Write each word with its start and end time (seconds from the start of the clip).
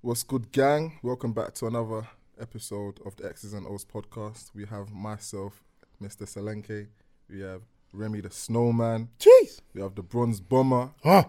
What's 0.00 0.22
good, 0.22 0.52
gang? 0.52 1.00
Welcome 1.02 1.32
back 1.32 1.54
to 1.54 1.66
another 1.66 2.06
episode 2.40 3.00
of 3.04 3.16
the 3.16 3.26
X's 3.26 3.52
and 3.52 3.66
O's 3.66 3.84
podcast. 3.84 4.54
We 4.54 4.64
have 4.66 4.92
myself, 4.92 5.64
Mr. 6.00 6.22
Selenke. 6.22 6.86
We 7.28 7.40
have 7.40 7.62
Remy 7.92 8.20
the 8.20 8.30
Snowman. 8.30 9.08
Jeez. 9.18 9.60
We 9.74 9.82
have 9.82 9.96
the 9.96 10.04
Bronze 10.04 10.40
Bomber. 10.40 10.90
Huh. 11.02 11.24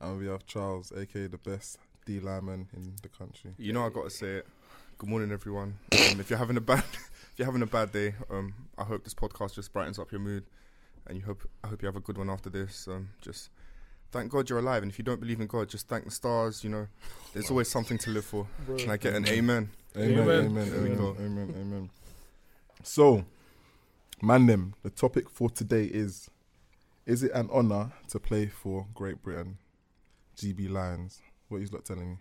And 0.00 0.20
we 0.20 0.28
have 0.28 0.46
Charles, 0.46 0.92
aka 0.96 1.26
the 1.26 1.36
best 1.36 1.78
D 2.06 2.20
lineman 2.20 2.68
in 2.76 2.94
the 3.02 3.08
country. 3.08 3.54
You 3.58 3.72
know 3.72 3.84
I 3.84 3.88
gotta 3.88 4.10
say 4.10 4.36
it. 4.36 4.46
Good 4.98 5.10
morning, 5.10 5.32
everyone. 5.32 5.74
Um, 5.92 6.20
if 6.20 6.30
you're 6.30 6.38
having 6.38 6.56
a 6.56 6.60
bad, 6.60 6.84
if 6.94 7.32
you're 7.38 7.46
having 7.46 7.62
a 7.62 7.66
bad 7.66 7.90
day, 7.90 8.14
um, 8.30 8.54
I 8.78 8.84
hope 8.84 9.02
this 9.02 9.14
podcast 9.14 9.54
just 9.54 9.72
brightens 9.72 9.98
up 9.98 10.12
your 10.12 10.20
mood, 10.20 10.44
and 11.08 11.18
you 11.18 11.24
hope 11.24 11.42
I 11.64 11.66
hope 11.66 11.82
you 11.82 11.86
have 11.86 11.96
a 11.96 12.00
good 12.00 12.18
one 12.18 12.30
after 12.30 12.50
this. 12.50 12.86
Um, 12.86 13.08
just 13.20 13.50
thank 14.12 14.30
God 14.30 14.48
you're 14.48 14.60
alive, 14.60 14.82
and 14.82 14.92
if 14.92 14.98
you 14.98 15.04
don't 15.04 15.18
believe 15.20 15.40
in 15.40 15.46
God, 15.48 15.68
just 15.68 15.88
thank 15.88 16.04
the 16.04 16.10
stars. 16.10 16.62
You 16.62 16.70
know, 16.70 16.86
there's 17.32 17.50
always 17.50 17.68
something 17.68 17.98
to 17.98 18.10
live 18.10 18.24
for. 18.24 18.46
Can 18.78 18.90
I 18.90 18.96
get 18.96 19.14
an 19.14 19.26
amen? 19.26 19.70
Amen, 19.96 20.18
Amen. 20.20 20.44
amen, 20.46 20.70
There 20.70 20.80
we 20.80 20.86
amen, 20.86 20.96
go. 20.98 21.16
amen, 21.18 21.54
amen. 21.60 21.90
So, 22.82 23.24
man, 24.22 24.46
them. 24.46 24.74
The 24.82 24.90
topic 24.90 25.28
for 25.28 25.50
today 25.50 25.84
is: 25.84 26.30
Is 27.06 27.22
it 27.22 27.32
an 27.32 27.48
honor 27.52 27.92
to 28.08 28.18
play 28.20 28.46
for 28.46 28.86
Great 28.94 29.22
Britain? 29.22 29.58
GB 30.36 30.70
Lions. 30.70 31.20
What 31.48 31.60
you 31.60 31.66
lot 31.72 31.84
telling 31.84 32.10
me? 32.12 32.16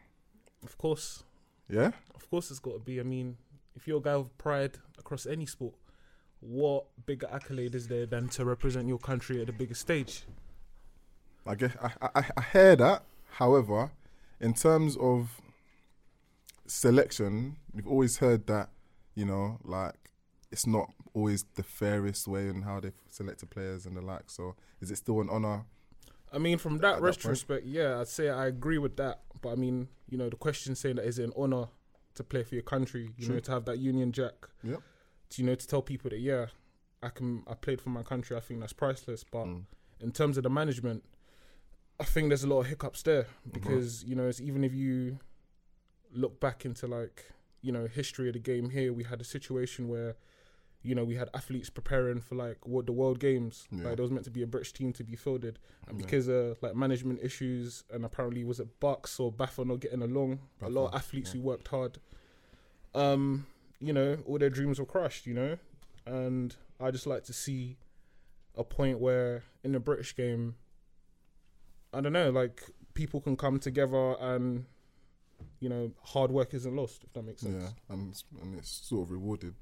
Of 0.64 0.78
course. 0.78 1.24
Yeah. 1.70 1.92
Of 2.14 2.30
course 2.30 2.52
it's 2.52 2.60
got 2.60 2.74
to 2.74 2.80
be. 2.80 3.00
I 3.00 3.04
mean, 3.04 3.38
if 3.76 3.88
you're 3.88 4.00
a 4.00 4.02
guy 4.02 4.18
with 4.18 4.38
pride 4.38 4.78
across 5.00 5.26
any 5.26 5.46
sport, 5.46 5.74
what 6.42 6.86
bigger 7.06 7.28
accolade 7.32 7.74
is 7.76 7.88
there 7.88 8.06
than 8.06 8.28
to 8.30 8.44
represent 8.44 8.88
your 8.88 8.98
country 8.98 9.40
at 9.40 9.48
the 9.48 9.54
biggest 9.54 9.80
stage? 9.82 10.24
I 11.46 11.56
guess 11.56 11.72
I, 11.82 11.92
I 12.16 12.26
I 12.38 12.42
hear 12.54 12.76
that. 12.76 13.04
However, 13.32 13.92
in 14.40 14.54
terms 14.54 14.98
of 14.98 15.42
selection, 16.68 17.58
we've 17.74 17.88
always 17.88 18.18
heard 18.18 18.48
that 18.48 18.70
you 19.16 19.26
know, 19.26 19.60
like 19.64 19.96
it's 20.52 20.66
not 20.68 20.92
always 21.14 21.46
the 21.56 21.64
fairest 21.64 22.28
way 22.28 22.48
in 22.48 22.62
how 22.62 22.80
they 22.80 22.92
select 23.10 23.40
the 23.40 23.46
players 23.46 23.86
and 23.86 23.96
the 23.98 24.02
like. 24.02 24.30
So, 24.30 24.56
is 24.80 24.92
it 24.92 24.98
still 24.98 25.22
an 25.22 25.30
honor? 25.30 25.66
I 26.32 26.38
mean, 26.38 26.58
from 26.58 26.76
At 26.76 26.82
that 26.82 26.88
that 26.88 27.02
point. 27.02 27.18
retrospect, 27.18 27.66
yeah, 27.66 28.00
I'd 28.00 28.08
say 28.08 28.30
I 28.30 28.48
agree 28.48 28.78
with 28.78 28.96
that. 28.98 29.22
But 29.42 29.50
I 29.50 29.56
mean, 29.56 29.90
you 30.10 30.18
know, 30.18 30.30
the 30.30 30.36
question 30.38 30.76
saying 30.76 30.96
that 30.98 31.06
is 31.06 31.20
it 31.20 31.26
an 31.26 31.34
honor 31.36 31.66
to 32.16 32.24
play 32.24 32.44
for 32.44 32.56
your 32.56 32.64
country? 32.64 33.12
You 33.18 33.26
True. 33.26 33.36
know, 33.36 33.42
to 33.42 33.52
have 33.52 33.66
that 33.66 33.80
Union 33.80 34.12
Jack. 34.12 34.48
Yep. 34.64 34.82
To, 35.32 35.42
you 35.42 35.48
know, 35.48 35.56
to 35.56 35.68
tell 35.68 35.82
people 35.82 36.10
that 36.10 36.20
yeah, 36.20 36.48
I 37.04 37.10
can, 37.10 37.44
I 37.48 37.54
played 37.56 37.82
for 37.82 37.90
my 37.90 38.04
country. 38.04 38.38
I 38.38 38.40
think 38.40 38.60
that's 38.62 38.74
priceless. 38.74 39.24
But 39.30 39.46
Mm. 39.46 39.64
in 40.00 40.12
terms 40.12 40.38
of 40.38 40.44
the 40.44 40.50
management, 40.50 41.04
I 42.02 42.06
think 42.06 42.30
there's 42.30 42.44
a 42.44 42.48
lot 42.48 42.62
of 42.62 42.68
hiccups 42.68 43.02
there 43.04 43.24
Mm-hmm. 43.24 43.50
because 43.54 44.04
you 44.04 44.16
know, 44.16 44.28
it's 44.28 44.42
even 44.42 44.64
if 44.64 44.74
you 44.74 45.20
look 46.14 46.40
back 46.40 46.66
into 46.66 46.88
like 46.88 47.26
you 47.62 47.72
know 47.72 47.86
history 47.88 48.28
of 48.30 48.34
the 48.34 48.40
game 48.40 48.70
here, 48.72 48.92
we 48.92 49.04
had 49.04 49.22
a 49.22 49.24
situation 49.24 49.88
where 49.88 50.16
you 50.84 50.96
know 50.96 51.04
we 51.04 51.16
had 51.16 51.30
athletes 51.34 51.70
preparing 51.70 52.20
for 52.22 52.36
like 52.36 52.58
what 52.66 52.86
the 52.88 52.92
World 52.92 53.20
Games, 53.20 53.68
Yeah. 53.72 53.84
like 53.86 53.96
there 53.98 54.04
was 54.04 54.12
meant 54.12 54.26
to 54.26 54.32
be 54.32 54.42
a 54.42 54.48
British 54.48 54.74
team 54.74 54.92
to 54.94 55.04
be 55.04 55.16
fielded, 55.16 55.60
and 55.88 56.00
Yeah. 56.00 56.06
because 56.06 56.28
of 56.28 56.62
like 56.64 56.76
management 56.76 57.20
issues 57.22 57.84
and 57.94 58.04
apparently 58.04 58.44
was 58.44 58.60
it 58.60 58.80
Bucks 58.80 59.20
or 59.20 59.32
BAFA 59.32 59.66
not 59.66 59.80
getting 59.80 60.02
along, 60.02 60.40
a 60.62 60.70
lot 60.70 60.88
of 60.88 60.96
athletes 60.96 61.30
yeah. 61.30 61.42
who 61.42 61.48
worked 61.48 61.68
hard, 61.68 62.00
um, 62.96 63.46
you 63.80 63.94
know, 63.94 64.18
all 64.26 64.38
their 64.40 64.50
dreams 64.50 64.80
were 64.80 64.86
crushed, 64.86 65.26
you 65.28 65.34
know, 65.36 65.58
and 66.06 66.56
I 66.80 66.90
just 66.92 67.06
like 67.08 67.24
to 67.26 67.34
see 67.34 67.78
a 68.56 68.64
point 68.64 69.00
where 69.00 69.44
in 69.64 69.72
the 69.74 69.80
British 69.80 70.16
game, 70.16 70.56
I 71.94 72.02
don't 72.02 72.14
know, 72.14 72.30
like 72.30 72.62
people 72.94 73.22
can 73.22 73.36
come 73.38 73.60
together 73.60 74.16
and 74.20 74.66
you 75.60 75.70
know 75.70 75.92
hard 76.04 76.32
work 76.32 76.54
isn't 76.54 76.76
lost. 76.76 77.04
If 77.04 77.14
that 77.14 77.24
makes 77.24 77.42
sense. 77.42 77.64
Yeah, 77.64 77.70
and 77.94 78.12
it's, 78.12 78.24
and 78.42 78.58
it's 78.58 78.70
sort 78.70 79.08
of 79.08 79.12
rewarded. 79.12 79.54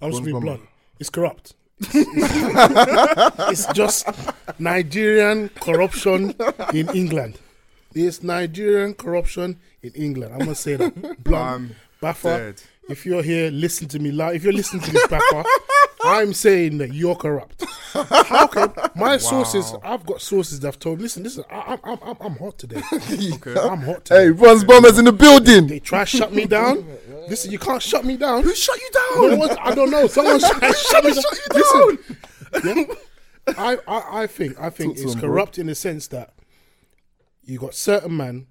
I'm 0.00 0.10
just 0.10 0.24
being 0.24 0.40
blunt. 0.40 0.62
It's 1.00 1.10
corrupt. 1.10 1.54
it's 1.80 3.66
just 3.72 4.08
Nigerian 4.58 5.48
corruption 5.48 6.34
in 6.72 6.88
England. 6.94 7.38
It's 7.94 8.22
Nigerian 8.22 8.94
corruption 8.94 9.60
in 9.82 9.92
England. 9.92 10.32
I'm 10.32 10.40
gonna 10.40 10.54
say 10.54 10.76
that. 10.76 10.94
Blunt. 11.24 11.44
I'm 11.54 11.76
BAFA, 12.04 12.62
if 12.88 13.06
you're 13.06 13.22
here, 13.22 13.50
listen 13.50 13.88
to 13.88 13.98
me 13.98 14.10
loud. 14.10 14.34
If 14.34 14.44
you're 14.44 14.52
listening 14.52 14.82
to 14.82 14.90
this, 14.92 15.06
BAFA, 15.06 15.44
I'm 16.04 16.32
saying 16.34 16.78
that 16.78 16.92
you're 16.92 17.14
corrupt. 17.16 17.64
How 17.92 18.46
can 18.46 18.72
my 18.96 19.16
sources? 19.16 19.72
Wow. 19.72 19.80
I've 19.84 20.06
got 20.06 20.20
sources 20.20 20.60
that 20.60 20.68
have 20.68 20.78
told. 20.78 21.00
Listen, 21.00 21.22
listen. 21.22 21.44
I, 21.50 21.78
I'm, 21.84 21.98
I'm, 22.02 22.16
I'm 22.20 22.36
hot 22.36 22.58
today. 22.58 22.82
Okay. 22.92 23.54
I'm 23.58 23.82
hot 23.82 24.04
today. 24.04 24.24
Hey, 24.26 24.30
Bronze 24.32 24.64
Bombers 24.64 24.98
in 24.98 25.04
the 25.04 25.12
building. 25.12 25.66
They 25.66 25.80
try 25.80 26.00
to 26.00 26.06
shut 26.06 26.32
me 26.32 26.44
down. 26.46 26.86
Listen, 27.28 27.50
you 27.52 27.58
can't 27.58 27.82
shut 27.82 28.04
me 28.04 28.16
down. 28.16 28.42
Who 28.42 28.54
shut 28.54 28.78
you 28.80 28.90
No 29.16 29.28
down? 29.30 29.38
one- 29.38 29.58
I 29.60 29.74
don't 29.74 29.90
know. 29.90 30.06
Someone 30.06 30.38
shut, 30.40 30.76
shut 30.76 31.04
me 31.04 31.12
down. 31.12 31.98
Listen, 32.62 32.86
yeah, 32.86 33.54
I, 33.58 33.78
I, 33.86 34.22
I 34.22 34.26
think 34.26 34.58
I 34.60 34.70
think 34.70 34.96
Talk 34.96 35.04
it's 35.04 35.14
him, 35.14 35.20
bro. 35.20 35.28
corrupt 35.30 35.58
in 35.58 35.66
the 35.68 35.74
sense 35.74 36.08
that 36.08 36.34
you 37.44 37.58
got 37.58 37.74
certain 37.74 38.16
man 38.16 38.46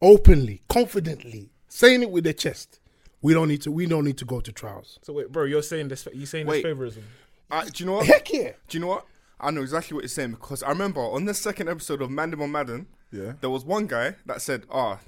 openly, 0.00 0.62
confidently 0.68 1.50
saying 1.68 2.02
it 2.02 2.10
with 2.10 2.24
their 2.24 2.32
chest. 2.32 2.80
We 3.22 3.34
don't 3.34 3.48
need 3.48 3.62
to. 3.62 3.72
We 3.72 3.86
don't 3.86 4.04
need 4.04 4.18
to 4.18 4.24
go 4.24 4.40
to 4.40 4.52
trials. 4.52 4.98
So 5.02 5.12
wait, 5.12 5.32
bro, 5.32 5.44
you're 5.44 5.62
saying 5.62 5.88
this? 5.88 6.06
You're 6.12 6.26
saying 6.26 6.46
Wait. 6.46 6.62
this 6.62 6.72
favorism? 6.72 7.02
Uh, 7.50 7.64
do 7.64 7.70
you 7.82 7.86
know 7.86 7.94
what? 7.94 8.06
Heck 8.06 8.32
yeah! 8.32 8.52
Do 8.68 8.76
you 8.76 8.80
know 8.80 8.86
what? 8.88 9.06
I 9.40 9.50
know 9.50 9.62
exactly 9.62 9.94
what 9.94 10.02
you're 10.02 10.08
saying 10.08 10.32
because 10.32 10.62
I 10.62 10.68
remember 10.70 11.00
on 11.00 11.24
the 11.24 11.34
second 11.34 11.68
episode 11.68 12.02
of 12.02 12.10
Mandem 12.10 12.40
on 12.42 12.50
Madden, 12.52 12.86
Yeah. 13.12 13.34
there 13.40 13.50
was 13.50 13.64
one 13.64 13.86
guy 13.86 14.14
that 14.26 14.40
said, 14.42 14.64
"Ah, 14.70 14.98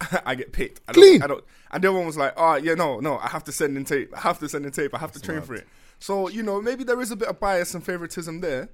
I 0.26 0.34
get 0.34 0.52
picked." 0.52 0.80
I 0.88 0.92
Clean. 0.92 1.20
Don't, 1.20 1.22
I 1.22 1.26
don't. 1.34 1.44
And 1.72 1.82
the 1.84 1.88
other 1.88 1.96
one 1.98 2.06
was 2.06 2.16
like, 2.16 2.34
"Ah, 2.36 2.56
yeah, 2.56 2.74
no, 2.74 3.00
no, 3.00 3.18
I 3.18 3.28
have 3.28 3.44
to 3.44 3.52
send 3.52 3.76
in 3.76 3.84
tape. 3.84 4.12
I 4.16 4.20
have 4.20 4.38
to 4.40 4.48
send 4.48 4.66
in 4.66 4.72
tape. 4.72 4.94
I 4.94 4.98
have 4.98 5.12
to 5.12 5.20
train 5.20 5.38
mad. 5.38 5.46
for 5.46 5.54
it." 5.54 5.66
So 5.98 6.28
you 6.28 6.42
know, 6.42 6.60
maybe 6.60 6.84
there 6.84 7.00
is 7.00 7.10
a 7.10 7.16
bit 7.16 7.28
of 7.28 7.40
bias 7.40 7.74
and 7.74 7.84
favoritism 7.84 8.40
there. 8.40 8.68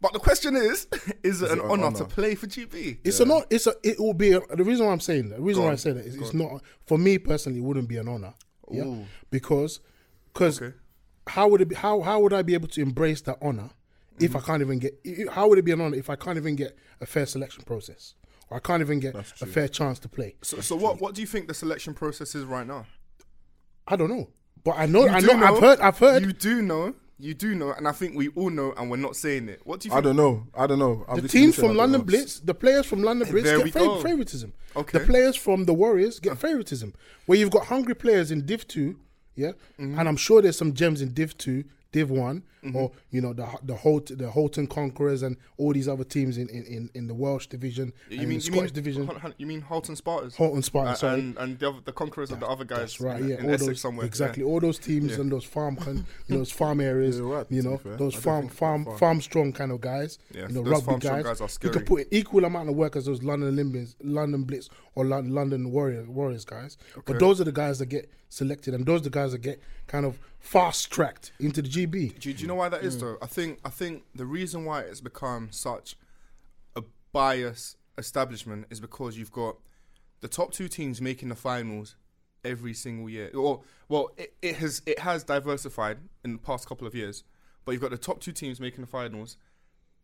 But 0.00 0.12
the 0.12 0.18
question 0.18 0.56
is, 0.56 0.86
is 1.22 1.40
it 1.42 1.50
an 1.50 1.60
honor, 1.60 1.84
honour? 1.84 1.98
to 1.98 2.04
play 2.04 2.34
for 2.34 2.46
GB? 2.46 2.98
It's 3.02 3.18
a 3.20 3.24
not. 3.24 3.46
It's 3.50 3.66
a. 3.66 3.74
It 3.82 3.98
will 3.98 4.12
be 4.14 4.32
a, 4.32 4.40
the 4.54 4.62
reason 4.64 4.86
why 4.86 4.92
I'm 4.92 5.00
saying 5.00 5.30
that. 5.30 5.36
The 5.36 5.42
reason 5.42 5.62
Go 5.62 5.66
why 5.68 5.72
I 5.72 5.76
say 5.76 5.92
that 5.92 6.04
is 6.04 6.16
it's 6.16 6.34
not 6.34 6.62
for 6.86 6.98
me 6.98 7.18
personally. 7.18 7.58
It 7.58 7.62
wouldn't 7.64 7.88
be 7.88 7.96
an 7.96 8.08
honor. 8.08 8.34
Yeah, 8.70 8.84
Ooh. 8.84 9.06
because 9.30 9.80
because 10.32 10.60
Okay. 10.60 10.74
how 11.28 11.48
would 11.48 11.60
it 11.62 11.68
be? 11.68 11.74
How 11.76 12.00
how 12.02 12.20
would 12.20 12.32
I 12.32 12.42
be 12.42 12.54
able 12.54 12.68
to 12.68 12.82
embrace 12.82 13.20
that 13.22 13.38
honor 13.40 13.70
if 14.20 14.30
Mm-hmm. 14.30 14.36
I 14.36 14.40
can't 14.40 14.60
even 14.62 14.78
get? 14.80 14.94
How 15.32 15.48
would 15.48 15.58
it 15.58 15.64
be 15.64 15.72
an 15.72 15.80
honor 15.80 15.96
if 15.96 16.10
I 16.10 16.16
can't 16.16 16.36
even 16.36 16.56
get 16.56 16.76
a 17.00 17.06
fair 17.06 17.24
selection 17.26 17.62
process, 17.64 18.14
or 18.50 18.56
I 18.58 18.60
can't 18.60 18.80
even 18.82 19.00
get 19.00 19.14
a 19.14 19.22
fair 19.22 19.68
chance 19.68 19.98
to 20.00 20.08
play? 20.08 20.34
So, 20.42 20.60
so 20.60 20.76
what? 20.76 21.00
What 21.00 21.14
do 21.14 21.20
you 21.22 21.26
think 21.26 21.48
the 21.48 21.54
selection 21.54 21.94
process 21.94 22.34
is 22.34 22.44
right 22.44 22.66
now? 22.66 22.86
I 23.88 23.96
don't 23.96 24.10
know, 24.10 24.28
but 24.64 24.74
I 24.76 24.86
know. 24.86 25.04
You 25.04 25.10
I 25.10 25.20
do 25.20 25.26
know, 25.28 25.32
I've 25.46 25.60
heard. 25.60 25.80
I've 25.80 25.98
heard. 25.98 26.22
You 26.22 26.32
do 26.32 26.60
know. 26.60 26.94
You 27.18 27.32
do 27.32 27.54
know, 27.54 27.72
and 27.72 27.88
I 27.88 27.92
think 27.92 28.14
we 28.14 28.28
all 28.28 28.50
know, 28.50 28.74
and 28.76 28.90
we're 28.90 28.98
not 28.98 29.16
saying 29.16 29.48
it. 29.48 29.60
What 29.64 29.80
do 29.80 29.88
you 29.88 29.94
I 29.94 30.02
don't 30.02 30.16
know. 30.16 30.46
I 30.54 30.66
don't 30.66 30.78
know. 30.78 31.04
I've 31.08 31.22
the 31.22 31.28
teams 31.28 31.56
from 31.56 31.74
London 31.74 32.00
know. 32.02 32.04
Blitz, 32.06 32.40
the 32.40 32.52
players 32.54 32.84
from 32.84 33.02
London 33.02 33.26
Blitz 33.30 33.46
There 33.48 33.56
get 33.56 33.64
we 33.64 33.70
fa- 33.70 34.02
favoritism. 34.02 34.52
Okay. 34.76 34.98
The 34.98 35.04
players 35.06 35.34
from 35.34 35.64
the 35.64 35.72
Warriors 35.72 36.20
get 36.20 36.36
favoritism. 36.38 36.92
Where 37.24 37.38
you've 37.38 37.50
got 37.50 37.66
hungry 37.66 37.94
players 37.94 38.30
in 38.30 38.44
Div 38.44 38.68
Two, 38.68 38.98
yeah, 39.34 39.52
Mm-hmm. 39.80 39.98
and 39.98 40.08
I'm 40.08 40.16
sure 40.18 40.42
there's 40.42 40.58
some 40.58 40.74
gems 40.74 41.00
in 41.00 41.14
Div 41.14 41.36
Two, 41.38 41.64
Div 41.92 42.10
One, 42.10 42.42
or 42.74 42.90
you 43.10 43.20
know 43.20 43.32
the 43.32 43.46
the 43.62 43.74
Holt, 43.76 44.10
the 44.18 44.30
Holton 44.30 44.66
Conquerors 44.66 45.22
and 45.22 45.36
all 45.56 45.72
these 45.72 45.86
other 45.88 46.02
teams 46.04 46.36
in 46.36 46.48
in, 46.48 46.90
in, 46.94 47.06
the 47.06 47.14
Welsh 47.14 47.46
division 47.46 47.92
You 48.10 48.18
and 48.20 48.28
mean 48.28 48.38
the 48.40 48.44
you 48.44 48.52
Scottish 48.52 48.62
mean 48.70 48.74
division. 48.74 49.06
Hol- 49.06 49.32
You 49.38 49.46
mean 49.46 49.60
Holton 49.60 49.94
Spartans? 49.96 50.36
Holton 50.36 50.62
Spartans, 50.62 51.02
Uh, 51.04 51.06
and 51.08 51.38
and 51.38 51.58
the, 51.58 51.68
other, 51.68 51.78
the 51.84 51.92
conquerors 51.92 52.32
of 52.32 52.40
the 52.40 52.46
other 52.46 52.64
guys. 52.64 52.78
That's 52.80 53.00
right, 53.00 53.20
in, 53.20 53.28
yeah. 53.28 53.36
in 53.38 53.44
all 53.46 53.50
Essex 53.54 53.66
those, 53.66 53.80
somewhere. 53.80 54.04
exactly. 54.06 54.42
yeah. 54.42 54.48
All 54.48 54.60
those 54.60 54.78
teams 54.80 55.12
Yeah. 55.12 55.20
and 55.20 55.30
those 55.32 55.44
farm, 55.44 55.78
you 55.86 55.94
know, 56.28 56.38
those 56.38 56.50
farm 56.50 56.80
areas. 56.92 57.20
Right, 57.20 57.46
you 57.50 57.62
know, 57.62 57.80
those 57.84 58.14
farm, 58.16 58.48
farm, 58.48 58.84
farm 58.98 59.20
strong 59.20 59.52
kind 59.52 59.70
of 59.70 59.80
guys. 59.80 60.18
Yeah, 60.34 60.48
you 60.48 60.54
know, 60.54 60.62
those 60.64 60.84
rugby 60.84 61.06
guys. 61.06 61.22
guys 61.24 61.40
are 61.40 61.48
You 61.62 61.70
could 61.70 61.86
put 61.86 62.00
an 62.00 62.06
equal 62.10 62.44
amount 62.44 62.68
of 62.68 62.74
work 62.74 62.96
as 62.96 63.06
those 63.06 63.22
London 63.22 63.48
Olympians, 63.50 63.94
London 64.02 64.42
Blitz, 64.42 64.68
or 64.96 65.04
London 65.04 65.70
Warriors, 65.70 66.08
Warriors 66.08 66.44
guys. 66.44 66.76
But 67.04 67.20
those 67.20 67.40
are 67.40 67.44
the 67.44 67.52
guys 67.52 67.78
that 67.78 67.86
get 67.86 68.10
selected, 68.28 68.74
and 68.74 68.84
those 68.84 69.02
are 69.02 69.04
the 69.04 69.10
guys 69.10 69.30
that 69.32 69.38
get 69.38 69.60
kind 69.86 70.04
of 70.04 70.18
fast 70.40 70.90
tracked 70.90 71.30
into 71.38 71.62
the 71.62 71.68
GB. 71.68 72.18
Do, 72.18 72.28
you- 72.28 72.34
do 72.34 72.42
you 72.42 72.48
know 72.48 72.54
why 72.56 72.68
that 72.70 72.82
is 72.82 72.96
Mm. 72.96 73.00
though? 73.00 73.18
I 73.22 73.26
think 73.26 73.60
I 73.64 73.68
think 73.70 74.02
the 74.14 74.26
reason 74.26 74.64
why 74.64 74.80
it's 74.80 75.00
become 75.00 75.52
such 75.52 75.96
a 76.74 76.82
bias 77.12 77.76
establishment 77.98 78.66
is 78.70 78.80
because 78.80 79.16
you've 79.16 79.30
got 79.32 79.56
the 80.20 80.28
top 80.28 80.52
two 80.52 80.66
teams 80.68 81.00
making 81.00 81.28
the 81.28 81.34
finals 81.36 81.94
every 82.44 82.74
single 82.74 83.08
year. 83.08 83.30
Or 83.34 83.62
well, 83.88 84.10
it, 84.16 84.34
it 84.42 84.56
has 84.56 84.82
it 84.86 85.00
has 85.00 85.24
diversified 85.24 85.98
in 86.24 86.32
the 86.32 86.38
past 86.38 86.66
couple 86.68 86.86
of 86.86 86.94
years, 86.94 87.22
but 87.64 87.72
you've 87.72 87.82
got 87.82 87.90
the 87.90 87.98
top 87.98 88.20
two 88.20 88.32
teams 88.32 88.60
making 88.60 88.80
the 88.80 88.86
finals, 88.86 89.36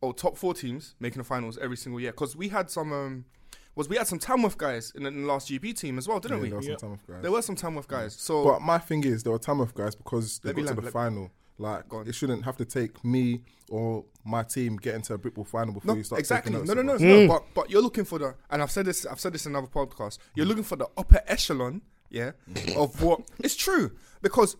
or 0.02 0.12
top 0.12 0.36
four 0.36 0.52
teams 0.54 0.94
making 1.00 1.18
the 1.18 1.24
finals 1.24 1.56
every 1.58 1.76
single 1.76 1.98
year. 2.00 2.12
Because 2.12 2.36
we 2.36 2.48
had 2.50 2.70
some 2.70 2.92
um, 2.92 3.24
was 3.74 3.88
we 3.88 3.96
had 3.96 4.06
some 4.06 4.18
Tamworth 4.18 4.58
guys 4.58 4.92
in 4.94 5.02
the, 5.04 5.08
in 5.08 5.22
the 5.22 5.26
last 5.28 5.48
GB 5.48 5.78
team 5.78 5.98
as 5.98 6.06
well, 6.06 6.20
didn't 6.20 6.38
Yeah, 6.38 6.42
we? 6.42 6.48
there 6.50 6.58
were 6.58 6.62
Yeah. 6.64 6.70
some 6.70 6.76
Tamworth 6.78 7.06
guys. 7.06 7.22
There 7.22 7.32
were 7.32 7.42
some 7.42 7.56
Tamworth 7.56 7.88
guys. 7.88 8.14
So 8.14 8.44
But 8.44 8.60
my 8.62 8.78
thing 8.78 9.04
is, 9.04 9.22
there 9.22 9.32
were 9.32 9.38
Tamworth 9.38 9.74
guys 9.74 9.94
because 9.94 10.38
they 10.40 10.48
Let 10.50 10.56
me 10.56 10.62
got 10.62 10.68
to 10.70 10.74
land- 10.76 10.86
the 10.88 10.90
final. 10.92 11.30
Like 11.58 11.88
Go 11.88 12.00
it 12.00 12.14
shouldn't 12.14 12.44
have 12.44 12.56
to 12.56 12.64
take 12.64 13.04
me 13.04 13.42
or 13.68 14.04
my 14.24 14.42
team 14.42 14.78
getting 14.78 15.02
to 15.02 15.14
a 15.14 15.18
Britbowl 15.18 15.46
final 15.46 15.74
before 15.74 15.92
No, 15.94 15.98
you 15.98 16.02
start. 16.02 16.18
exactly. 16.18 16.50
taking 16.52 16.66
No, 16.66 16.74
no, 16.74 16.82
no, 16.82 16.94
of 16.94 17.00
no. 17.02 17.06
Mm. 17.06 17.28
But 17.28 17.44
but 17.54 17.70
you're 17.70 17.82
looking 17.82 18.04
for 18.04 18.18
the, 18.18 18.34
and 18.50 18.62
I've 18.62 18.70
said 18.70 18.86
this. 18.86 19.04
I've 19.06 19.20
said 19.20 19.32
this 19.34 19.44
in 19.46 19.52
another 19.52 19.68
podcast. 19.68 20.18
You're 20.34 20.46
looking 20.46 20.64
for 20.64 20.76
the 20.76 20.88
upper 20.96 21.20
echelon, 21.26 21.82
yeah, 22.10 22.32
mm. 22.50 22.74
of 22.76 23.00
what 23.02 23.20
it's 23.38 23.54
true 23.54 23.92
because. 24.22 24.56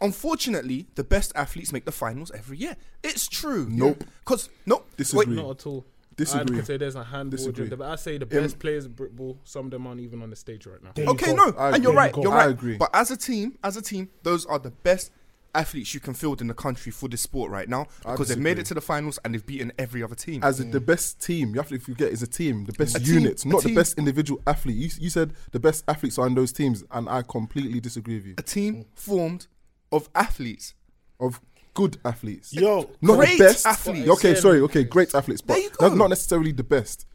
Unfortunately, 0.00 0.86
the 0.94 1.02
best 1.02 1.32
athletes 1.34 1.72
make 1.72 1.84
the 1.84 1.90
finals 1.90 2.30
every 2.30 2.56
year. 2.56 2.76
It's 3.02 3.26
true. 3.26 3.66
Nope. 3.68 4.04
Because 4.20 4.48
no, 4.64 4.84
Disagree. 4.96 5.34
wait, 5.34 5.42
Not 5.42 5.50
at 5.60 5.66
all. 5.66 5.86
Disagree. 6.18 6.56
I 6.56 6.58
could 6.58 6.66
say 6.66 6.76
there's 6.76 6.96
a 6.96 7.04
handful. 7.04 7.52
Disagree. 7.52 7.70
Of, 7.70 7.80
I 7.80 7.94
say 7.94 8.18
the 8.18 8.26
best 8.26 8.58
players 8.58 8.86
at 8.86 8.96
Britbowl. 8.96 9.38
Some 9.44 9.66
of 9.66 9.70
them 9.70 9.86
aren't 9.86 10.00
even 10.00 10.20
on 10.20 10.30
the 10.30 10.36
stage 10.36 10.66
right 10.66 10.82
now. 10.82 10.90
Okay, 11.12 11.32
no, 11.32 11.54
I 11.56 11.76
and 11.76 11.84
you're 11.84 11.92
right. 11.92 12.14
You're 12.14 12.32
right. 12.32 12.42
I 12.42 12.46
right. 12.46 12.50
agree. 12.50 12.76
But 12.76 12.90
as 12.92 13.12
a 13.12 13.16
team, 13.16 13.56
as 13.62 13.76
a 13.76 13.82
team, 13.82 14.10
those 14.24 14.44
are 14.44 14.58
the 14.58 14.72
best 14.72 15.12
athletes 15.54 15.94
you 15.94 16.00
can 16.00 16.14
field 16.14 16.40
in 16.40 16.46
the 16.48 16.54
country 16.54 16.92
for 16.92 17.08
this 17.08 17.22
sport 17.22 17.50
right 17.50 17.68
now 17.68 17.86
because 18.04 18.28
they've 18.28 18.38
made 18.38 18.58
it 18.58 18.66
to 18.66 18.74
the 18.74 18.80
finals 18.80 19.18
and 19.24 19.32
they've 19.32 19.46
beaten 19.46 19.72
every 19.78 20.02
other 20.02 20.14
team. 20.14 20.42
As 20.42 20.60
mm. 20.60 20.72
the 20.72 20.80
best 20.80 21.20
team, 21.20 21.50
you 21.50 21.56
have 21.56 21.68
to 21.68 21.78
forget 21.78 22.12
is 22.12 22.22
a 22.22 22.26
team, 22.26 22.64
the 22.64 22.72
best 22.72 22.96
A 22.96 23.00
team- 23.00 23.14
units, 23.14 23.44
not 23.44 23.62
the 23.62 23.74
best 23.74 23.96
individual 23.96 24.42
athlete. 24.46 24.76
You, 24.76 24.90
you 25.00 25.10
said 25.10 25.34
the 25.52 25.60
best 25.60 25.84
athletes 25.88 26.18
are 26.18 26.26
in 26.26 26.34
those 26.34 26.52
teams, 26.52 26.84
and 26.90 27.08
I 27.08 27.22
completely 27.22 27.80
disagree 27.80 28.16
with 28.16 28.26
you. 28.26 28.34
a 28.38 28.42
team 28.42 28.86
formed 28.94 29.46
of 29.92 30.08
athletes. 30.14 30.74
Of 31.20 31.40
good 31.78 31.96
athletes, 32.04 32.52
Yo, 32.52 32.90
not 33.00 33.18
Great 33.18 33.38
the 33.38 33.44
best. 33.44 33.64
athletes. 33.64 34.08
Okay, 34.10 34.34
sorry, 34.34 34.60
okay, 34.62 34.82
great 34.82 35.14
athletes, 35.14 35.40
but 35.40 35.54
There 35.78 35.88
not, 35.90 35.96
not 35.96 36.08
necessarily 36.10 36.50
the 36.50 36.64
best. 36.64 37.06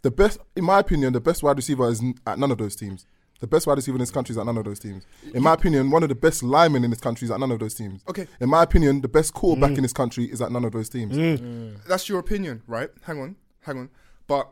The 0.00 0.10
best, 0.10 0.38
in 0.56 0.64
my 0.64 0.78
opinion, 0.78 1.12
the 1.12 1.20
best 1.20 1.42
wide 1.42 1.56
receiver 1.58 1.86
is 1.90 2.02
at 2.26 2.38
none 2.38 2.50
of 2.50 2.56
those 2.56 2.74
teams. 2.74 3.04
The 3.40 3.46
best 3.46 3.66
wide 3.66 3.76
receiver 3.76 3.96
in 3.96 4.00
this 4.00 4.10
country 4.10 4.32
is 4.32 4.38
at 4.38 4.46
none 4.46 4.56
of 4.56 4.64
those 4.64 4.78
teams. 4.78 5.04
In 5.34 5.42
my 5.42 5.52
opinion, 5.52 5.90
one 5.90 6.02
of 6.02 6.08
the 6.08 6.14
best 6.14 6.42
linemen 6.42 6.84
in 6.84 6.90
this 6.90 7.00
country 7.00 7.26
is 7.26 7.30
at 7.30 7.38
none 7.38 7.50
of 7.52 7.58
those 7.58 7.74
teams. 7.74 8.02
Okay, 8.08 8.26
In 8.40 8.48
my 8.48 8.62
opinion, 8.62 9.02
the 9.02 9.08
best 9.08 9.34
quarterback 9.34 9.72
Mm. 9.72 9.76
in 9.76 9.82
this 9.82 9.92
country 9.92 10.24
is 10.24 10.40
at 10.40 10.50
none 10.50 10.64
of 10.64 10.72
those 10.72 10.88
teams. 10.88 11.14
Mm. 11.14 11.38
Mm. 11.38 11.84
that's 11.86 12.08
your 12.08 12.18
opinion, 12.18 12.62
right? 12.66 12.88
Hang 13.02 13.20
on, 13.20 13.36
hang 13.60 13.78
on. 13.78 13.90
But 14.26 14.48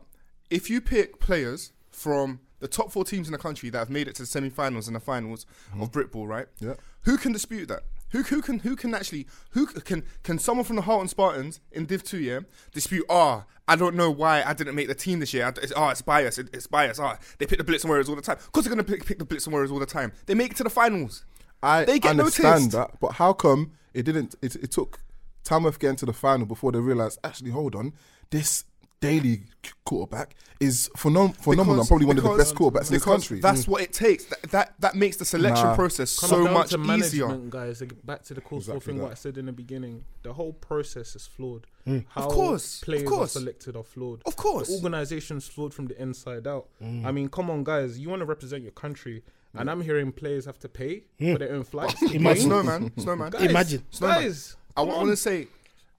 if 0.51 0.69
you 0.69 0.81
pick 0.81 1.19
players 1.19 1.71
from 1.89 2.41
the 2.59 2.67
top 2.67 2.91
four 2.91 3.03
teams 3.05 3.27
in 3.27 3.31
the 3.31 3.39
country 3.39 3.71
that 3.71 3.79
have 3.79 3.89
made 3.89 4.07
it 4.07 4.13
to 4.15 4.21
the 4.21 4.27
semi-finals 4.27 4.85
and 4.87 4.95
the 4.95 4.99
finals 4.99 5.47
mm. 5.75 5.81
of 5.81 5.91
Britbowl, 5.91 6.27
right? 6.27 6.45
Yeah. 6.59 6.75
Who 7.05 7.17
can 7.17 7.31
dispute 7.31 7.67
that? 7.69 7.83
Who, 8.15 8.23
who 8.23 8.41
can 8.41 8.59
who 8.59 8.77
can 8.77 8.95
actually 8.95 9.27
who 9.49 9.65
can 9.67 10.03
can 10.23 10.39
someone 10.39 10.63
from 10.63 10.77
the 10.77 10.83
Harlem 10.83 11.09
Spartans 11.09 11.59
in 11.73 11.85
Div 11.85 12.01
Two 12.01 12.19
yeah 12.19 12.39
dispute? 12.71 13.05
Ah, 13.09 13.43
I 13.67 13.75
don't 13.75 13.93
know 13.95 14.09
why 14.09 14.41
I 14.41 14.53
didn't 14.53 14.73
make 14.75 14.87
the 14.87 14.95
team 14.95 15.19
this 15.19 15.33
year. 15.33 15.51
It's, 15.61 15.73
oh, 15.75 15.89
it's 15.89 16.01
bias. 16.01 16.37
It, 16.37 16.47
it's 16.53 16.65
bias. 16.65 16.97
Ah, 16.97 17.17
they 17.39 17.45
pick 17.45 17.57
the 17.57 17.65
Blitz 17.65 17.83
and 17.83 17.89
Warriors 17.89 18.07
all 18.07 18.15
the 18.15 18.21
time. 18.21 18.37
Of 18.37 18.53
course, 18.53 18.65
they're 18.65 18.73
gonna 18.73 18.85
pick, 18.85 19.05
pick 19.05 19.19
the 19.19 19.25
Blitz 19.25 19.45
and 19.47 19.51
Warriors 19.51 19.69
all 19.69 19.79
the 19.79 19.85
time. 19.85 20.13
They 20.27 20.33
make 20.33 20.51
it 20.51 20.57
to 20.57 20.63
the 20.63 20.69
finals. 20.69 21.25
I 21.61 21.83
They 21.83 21.99
get 21.99 22.11
understand 22.11 22.53
noticed. 22.53 22.71
that, 22.71 22.99
but 23.01 23.13
how 23.13 23.33
come 23.33 23.73
it 23.93 24.03
didn't? 24.03 24.35
It, 24.41 24.55
it 24.55 24.71
took 24.71 25.01
Tamworth 25.43 25.77
getting 25.79 25.97
to 25.97 26.05
the 26.05 26.13
final 26.13 26.45
before 26.45 26.71
they 26.71 26.79
realized. 26.79 27.19
Actually, 27.21 27.51
hold 27.51 27.75
on, 27.75 27.91
this 28.29 28.63
daily 29.13 29.43
quarterback 29.85 30.35
is 30.59 30.89
phenom- 30.97 31.35
phenomenal. 31.35 31.75
Because- 31.75 31.87
probably 31.87 32.05
one 32.07 32.17
of 32.17 32.23
the 32.23 32.37
best 32.37 32.55
quarterbacks 32.55 32.87
in 32.87 32.93
this 32.93 33.03
because 33.03 33.03
country. 33.27 33.39
That's 33.39 33.65
mm. 33.65 33.67
what 33.67 33.81
it 33.81 33.93
takes. 33.93 34.25
That 34.25 34.41
that, 34.51 34.73
that 34.79 34.95
makes 34.95 35.17
the 35.17 35.25
selection 35.25 35.65
Nah. 35.67 35.75
process 35.75 36.17
Come 36.19 36.29
so 36.29 36.43
down 36.45 36.53
much 36.53 36.69
to 36.71 36.79
easier. 36.93 37.27
guys. 37.49 37.81
Back 38.03 38.23
to 38.23 38.33
the 38.33 38.41
course 38.41 38.67
Exactly 38.67 38.85
thing. 38.85 38.97
that. 38.97 39.03
What 39.03 39.11
I 39.11 39.15
said 39.15 39.37
in 39.37 39.45
the 39.47 39.51
beginning, 39.51 40.05
the 40.23 40.33
whole 40.33 40.53
process 40.53 41.15
is 41.15 41.27
flawed. 41.27 41.67
Mm. 41.87 42.05
How 42.09 42.29
course, 42.29 42.81
of 42.81 42.85
players 42.85 43.03
course. 43.09 43.35
are 43.35 43.39
selected 43.39 43.75
are 43.75 43.83
flawed. 43.83 44.21
Of 44.25 44.35
course. 44.35 44.69
the 44.69 44.75
organization's 44.75 45.47
flawed 45.47 45.73
from 45.73 45.87
the 45.87 46.01
inside 46.01 46.47
out. 46.47 46.67
Mm. 46.81 47.05
I 47.05 47.11
mean, 47.11 47.29
come 47.29 47.49
on, 47.49 47.63
guys. 47.63 47.99
You 47.99 48.09
want 48.09 48.21
to 48.21 48.25
represent 48.25 48.63
your 48.63 48.71
country, 48.71 49.23
and 49.53 49.69
I'm 49.69 49.81
hearing 49.81 50.11
players 50.11 50.45
have 50.45 50.59
to 50.59 50.69
pay 50.69 51.03
for 51.19 51.37
their 51.37 51.53
own 51.53 51.63
flights. 51.63 52.01
Imagine. 52.01 52.21
play. 52.23 52.35
Snowman, 52.35 52.91
Snowman. 52.97 53.29
Guys, 53.31 53.49
Imagine. 53.49 53.83
guys. 53.99 54.55
I 54.77 54.81
want 54.81 55.09
to 55.09 55.15
say 55.17 55.47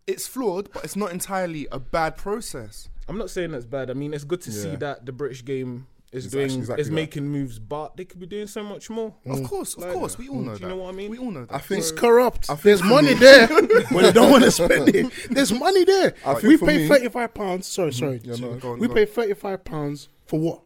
it's 0.07 0.27
flawed, 0.27 0.71
but 0.73 0.85
it's 0.85 0.97
not 0.97 1.11
entirely 1.13 1.67
a 1.73 1.79
bad 1.79 2.17
process. 2.17 2.89
I'm 3.09 3.19
not 3.19 3.31
saying 3.31 3.53
that's 3.53 3.65
bad. 3.67 3.91
I 3.91 3.95
mean, 3.95 4.13
it's 4.15 4.25
good 4.25 4.41
to 4.43 4.53
see 4.53 4.71
Yeah. 4.71 4.77
that 4.77 5.07
the 5.07 5.13
British 5.13 5.45
game 5.45 5.87
is 6.13 6.25
It's 6.27 6.33
doing 6.33 6.45
actually 6.45 6.59
exactly 6.61 6.81
is 6.83 6.89
that. 6.89 6.95
making 6.95 7.29
moves, 7.29 7.59
but 7.59 7.97
they 7.97 8.05
could 8.05 8.21
be 8.21 8.27
doing 8.27 8.47
so 8.47 8.63
much 8.63 8.89
more. 8.91 9.15
Of 9.27 9.43
course, 9.45 9.75
of 9.77 9.83
Like- 9.85 9.93
course, 9.93 10.17
we 10.19 10.29
all 10.29 10.37
know 10.41 10.53
Do 10.55 10.59
that. 10.59 10.61
you 10.63 10.69
know 10.69 10.77
what 10.77 10.89
I 10.95 10.97
mean? 10.97 11.11
We 11.11 11.19
all 11.19 11.31
know 11.31 11.45
that. 11.45 11.55
I 11.55 11.59
think 11.59 11.81
It's 11.81 11.91
corrupt. 11.93 12.49
I 12.49 12.55
think 12.55 12.63
There's 12.63 12.81
for 12.81 12.87
money 12.87 13.15
me- 13.15 13.21
there, 13.21 13.47
but 13.93 14.03
they 14.03 14.13
don't 14.13 14.31
want 14.31 14.45
to 14.45 14.51
spend 14.51 14.89
it. 14.95 15.13
There's 15.31 15.53
money 15.53 15.85
there. 15.85 16.15
I 16.25 16.35
think 16.35 16.45
We 16.45 16.57
for 16.57 16.67
pay 16.67 16.79
me- 16.79 16.89
thirty-five 16.89 17.35
pounds. 17.35 17.67
Sorry, 17.67 17.91
mm-hmm. 17.91 17.99
sorry. 17.99 18.21
Yeah, 18.25 18.37
no, 18.37 18.55
go 18.55 18.73
on, 18.73 18.79
we 18.79 18.89
go 18.89 18.95
pay 18.95 19.05
thirty-five 19.05 19.65
pounds 19.65 20.09
for 20.27 20.39
what? 20.41 20.63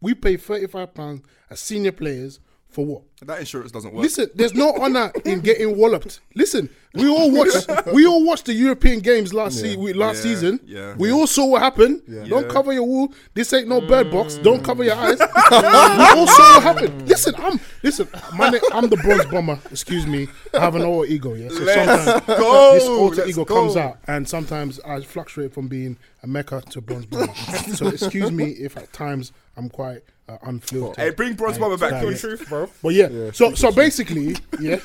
We 0.00 0.14
pay 0.14 0.36
thirty-five 0.36 0.94
pounds 0.94 1.22
as 1.50 1.60
senior 1.60 1.92
players 1.92 2.38
for 2.72 2.84
what? 2.84 3.02
that 3.24 3.38
insurance 3.38 3.70
doesn't 3.70 3.92
work. 3.94 4.02
Listen, 4.02 4.28
there's 4.34 4.52
no 4.54 4.74
honor 4.74 5.12
in 5.24 5.38
getting 5.40 5.76
walloped. 5.76 6.18
Listen, 6.34 6.68
we 6.92 7.06
all 7.08 7.30
watched 7.30 7.68
we 7.94 8.04
all 8.04 8.24
watched 8.26 8.46
the 8.46 8.52
European 8.52 8.98
games 8.98 9.32
last 9.32 9.60
se- 9.60 9.76
we- 9.76 9.92
last 9.92 10.16
Yeah, 10.16 10.22
season. 10.22 10.60
yeah. 10.66 10.94
We 10.98 11.12
all 11.12 11.28
saw 11.28 11.46
what 11.46 11.62
happened. 11.62 12.02
Yeah. 12.08 12.24
Don't 12.24 12.46
Yeah. 12.46 12.50
cover 12.50 12.72
your 12.72 12.82
wool. 12.82 13.14
This 13.34 13.52
ain't 13.52 13.68
no 13.68 13.80
bird 13.80 14.10
box. 14.10 14.34
Don't 14.38 14.64
cover 14.64 14.82
your 14.82 14.96
eyes. 14.96 15.18
we 15.50 15.56
all 15.56 16.26
saw 16.26 16.54
what 16.54 16.62
happened. 16.64 17.08
Listen, 17.08 17.34
I'm 17.38 17.60
listen. 17.84 18.08
My 18.34 18.48
name, 18.50 18.60
I'm 18.72 18.88
the 18.88 18.96
bronze 18.96 19.24
bomber. 19.26 19.60
Excuse 19.70 20.04
me. 20.06 20.26
I 20.52 20.58
have 20.58 20.74
an 20.74 20.82
alter 20.82 21.08
ego. 21.08 21.34
Yeah. 21.34 21.48
So 21.50 21.64
sometimes 21.64 22.26
go, 22.26 22.72
this 22.74 22.88
alter 22.88 23.16
let's 23.18 23.28
ego 23.30 23.44
go. 23.44 23.54
comes 23.54 23.76
out, 23.76 23.98
and 24.08 24.28
sometimes 24.28 24.80
I 24.80 25.00
fluctuate 25.02 25.52
from 25.54 25.68
being 25.68 25.96
a 26.24 26.26
mecca 26.26 26.60
to 26.70 26.80
bronze 26.80 27.06
bomber. 27.06 27.32
so 27.74 27.86
excuse 27.86 28.32
me 28.32 28.46
if 28.50 28.76
at 28.76 28.92
times 28.92 29.30
I'm 29.56 29.68
quite 29.68 30.02
uh, 30.34 30.38
unfiltered. 30.42 30.96
Hey, 31.02 31.10
bring 31.10 31.34
Bronze 31.34 31.58
Bomber 31.58 31.76
back, 31.76 31.90
Damn 31.92 32.04
please. 32.04 32.24
it. 32.24 32.28
Truth, 32.36 32.48
bro. 32.48 32.68
But 32.82 32.94
yeah, 32.94 33.08
Yeah, 33.08 33.30
so 33.32 33.54
so 33.54 33.70
the 33.70 33.76
basically, 33.76 34.36
yeah, 34.60 34.78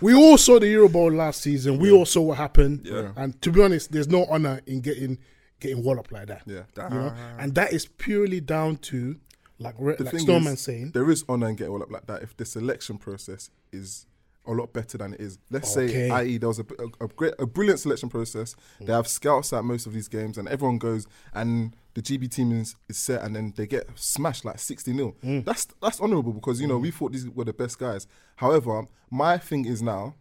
we 0.00 0.14
all 0.14 0.38
saw 0.38 0.58
the 0.58 0.68
Euro 0.68 0.88
Bowl 0.88 1.12
last 1.12 1.40
season. 1.42 1.78
We 1.78 1.90
all 1.90 2.06
saw 2.06 2.22
what 2.22 2.38
happened. 2.38 2.82
Yeah. 2.84 3.12
And 3.16 3.40
to 3.42 3.50
be 3.50 3.62
honest, 3.62 3.92
there's 3.92 4.08
no 4.08 4.24
honor 4.26 4.60
in 4.66 4.80
getting 4.80 5.18
getting 5.60 5.82
walloped 5.84 6.10
like 6.12 6.26
that. 6.26 6.42
Yeah. 6.46 6.62
You 6.76 6.88
know? 6.90 7.14
And 7.38 7.54
that 7.54 7.72
is 7.72 7.86
purely 7.86 8.40
down 8.40 8.76
to 8.78 9.16
like 9.58 9.74
re- 9.78 9.94
The 9.96 10.04
like 10.04 10.12
thing 10.12 10.20
Snowman 10.24 10.54
is, 10.54 10.60
saying. 10.60 10.90
there 10.92 11.08
is 11.10 11.24
honor 11.28 11.48
in 11.48 11.54
getting 11.56 11.72
all 11.72 11.82
up 11.82 11.90
like 11.90 12.06
that 12.06 12.22
if 12.22 12.36
the 12.36 12.44
selection 12.44 12.98
process 12.98 13.48
is 13.72 14.06
a 14.44 14.50
lot 14.50 14.72
better 14.72 14.98
than 14.98 15.14
it 15.14 15.20
is. 15.20 15.38
Let's 15.50 15.76
Okay. 15.76 16.08
say, 16.08 16.10
i.e., 16.10 16.36
there 16.38 16.48
was 16.48 16.58
a, 16.58 16.66
a, 17.00 17.04
a 17.04 17.08
great, 17.08 17.34
a 17.38 17.46
brilliant 17.46 17.78
selection 17.78 18.08
process. 18.08 18.56
They 18.80 18.92
have 18.92 19.06
scouts 19.06 19.52
at 19.52 19.62
most 19.62 19.86
of 19.86 19.92
these 19.92 20.08
games, 20.08 20.36
and 20.36 20.48
everyone 20.48 20.78
goes, 20.78 21.06
and 21.32 21.76
the 21.94 22.02
GB 22.02 22.30
team 22.30 22.52
is, 22.52 22.76
is 22.88 22.96
set, 22.98 23.22
and 23.22 23.36
then 23.36 23.52
they 23.56 23.66
get 23.66 23.88
smashed 23.94 24.44
like 24.44 24.58
sixty 24.58 24.92
0 24.92 25.14
mm. 25.24 25.44
That's 25.44 25.66
that's 25.80 26.00
honourable 26.00 26.32
because 26.32 26.60
you 26.60 26.66
know 26.66 26.78
we 26.78 26.90
mm. 26.90 26.94
thought 26.94 27.12
these 27.12 27.28
were 27.28 27.44
the 27.44 27.52
best 27.52 27.78
guys. 27.78 28.06
However, 28.36 28.86
my 29.10 29.38
thing 29.38 29.66
is 29.66 29.82
now 29.82 30.14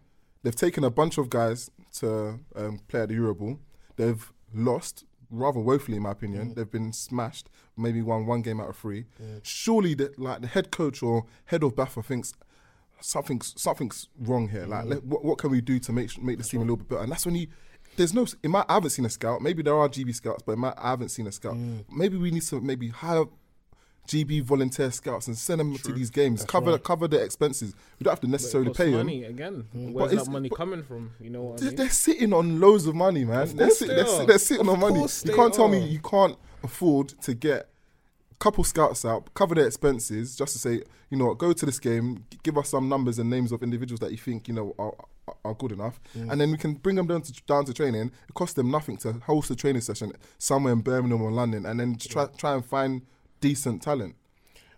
they've 0.43 0.55
taken 0.55 0.83
a 0.83 0.89
bunch 0.89 1.17
of 1.17 1.29
guys 1.29 1.69
to 1.99 2.39
um, 2.55 2.79
play 2.87 3.01
at 3.01 3.09
the 3.09 3.15
Euro 3.15 3.35
Bowl. 3.35 3.59
They've 3.95 4.31
lost 4.53 5.05
rather 5.29 5.59
woefully, 5.59 5.97
in 5.97 6.03
my 6.03 6.11
opinion. 6.11 6.51
Mm. 6.51 6.55
They've 6.55 6.71
been 6.71 6.93
smashed. 6.93 7.49
Maybe 7.77 8.01
won 8.01 8.25
one 8.25 8.41
game 8.41 8.59
out 8.59 8.69
of 8.69 8.75
three. 8.75 9.05
Surely, 9.43 9.93
that 9.95 10.19
like 10.19 10.41
the 10.41 10.47
head 10.47 10.71
coach 10.71 11.01
or 11.01 11.25
head 11.45 11.63
of 11.63 11.75
BAFA 11.75 12.03
thinks 12.03 12.33
something's 12.99 13.53
something's 13.59 14.07
wrong 14.19 14.49
here. 14.49 14.65
Like, 14.65 14.85
let, 14.85 15.03
what, 15.03 15.23
what 15.23 15.37
can 15.37 15.51
we 15.51 15.61
do 15.61 15.79
to 15.79 15.91
make 15.91 16.21
make 16.21 16.37
this 16.37 16.49
team 16.49 16.61
a 16.61 16.63
little 16.63 16.77
bit 16.77 16.89
better? 16.89 17.03
And 17.03 17.11
that's 17.11 17.25
when 17.25 17.35
you. 17.35 17.47
There's 17.97 18.13
no. 18.13 18.25
In 18.43 18.51
my, 18.51 18.65
I 18.69 18.73
haven't 18.75 18.91
seen 18.91 19.05
a 19.05 19.09
scout. 19.09 19.41
Maybe 19.41 19.61
there 19.63 19.75
are 19.75 19.87
GB 19.89 20.15
scouts, 20.15 20.43
but 20.45 20.53
in 20.53 20.59
my, 20.59 20.73
I 20.77 20.91
haven't 20.91 21.09
seen 21.09 21.27
a 21.27 21.31
scout. 21.31 21.55
Mm. 21.55 21.85
Maybe 21.91 22.17
we 22.17 22.31
need 22.31 22.43
to 22.43 22.61
maybe 22.61 22.89
hire 22.89 23.25
GB 24.07 24.41
volunteer 24.43 24.89
scouts 24.91 25.27
and 25.27 25.37
send 25.37 25.59
them 25.59 25.77
to 25.77 25.91
these 25.93 26.09
games. 26.09 26.43
cover 26.43 26.77
cover 26.79 27.07
the 27.07 27.21
expenses. 27.21 27.75
We 27.99 28.03
don't 28.05 28.11
have 28.13 28.19
to 28.21 28.27
necessarily 28.27 28.69
Costs 28.69 28.77
pay 28.79 28.85
them. 28.91 29.05
money 29.05 29.23
again. 29.25 29.65
Mm. 29.75 29.85
But 29.87 29.93
Where's 29.93 30.11
it's- 30.13 30.25
that 30.25 30.31
money 30.31 30.49
but- 30.49 30.55
coming 30.57 30.83
from? 30.83 31.11
You 31.19 31.29
know 31.29 31.43
what 31.43 31.57
They're, 31.59 31.67
mean? 31.69 31.75
they're 31.77 31.89
sitting 31.89 32.33
on 32.33 32.59
loads 32.59 32.87
of 32.87 32.95
money, 32.95 33.25
man. 33.25 33.55
They're, 33.55 33.67
course 33.67 33.79
sit- 33.79 33.87
they 33.89 33.95
they're, 33.95 34.07
are. 34.07 34.25
they're 34.25 34.39
sitting 34.39 34.67
Of 34.67 34.73
on 34.73 34.79
money. 34.79 34.99
You 35.25 35.33
can't 35.35 35.53
tell 35.53 35.67
me 35.67 35.85
you 35.85 35.99
can't 35.99 36.35
afford 36.63 37.09
to 37.21 37.33
get 37.35 37.69
a 38.31 38.35
couple 38.39 38.63
scouts 38.63 39.05
out, 39.05 39.31
cover 39.35 39.53
their 39.55 39.67
expenses, 39.67 40.35
just 40.35 40.53
to 40.53 40.59
say, 40.59 40.81
you 41.09 41.17
know, 41.17 41.33
go 41.35 41.53
to 41.53 41.65
this 41.65 41.79
game, 41.79 42.25
give 42.43 42.57
us 42.57 42.69
some 42.69 42.89
numbers 42.89 43.19
and 43.19 43.29
names 43.29 43.51
of 43.51 43.61
individuals 43.61 43.99
that 43.99 44.11
you 44.11 44.17
think 44.17 44.47
you 44.47 44.53
know 44.55 44.73
are 44.79 44.93
are- 45.43 45.51
are 45.51 45.53
good 45.55 45.71
enough, 45.71 45.99
Mm. 46.15 46.31
and 46.31 46.41
then 46.41 46.51
we 46.51 46.57
can 46.57 46.73
bring 46.73 46.95
them 46.95 47.07
down 47.07 47.21
to 47.23 47.33
down 47.47 47.65
to 47.65 47.73
training. 47.73 48.11
It 48.29 48.33
costs 48.33 48.53
them 48.55 48.69
nothing 48.71 48.97
to 48.97 49.13
host 49.13 49.49
a 49.51 49.55
training 49.55 49.81
session 49.81 50.13
somewhere 50.37 50.73
in 50.73 50.81
Birmingham 50.81 51.21
or 51.21 51.31
London, 51.31 51.65
and 51.65 51.79
then 51.79 51.95
try 51.97 52.25
try 52.37 52.53
and 52.55 52.65
find 52.65 53.01
decent 53.39 53.81
talent. 53.81 54.15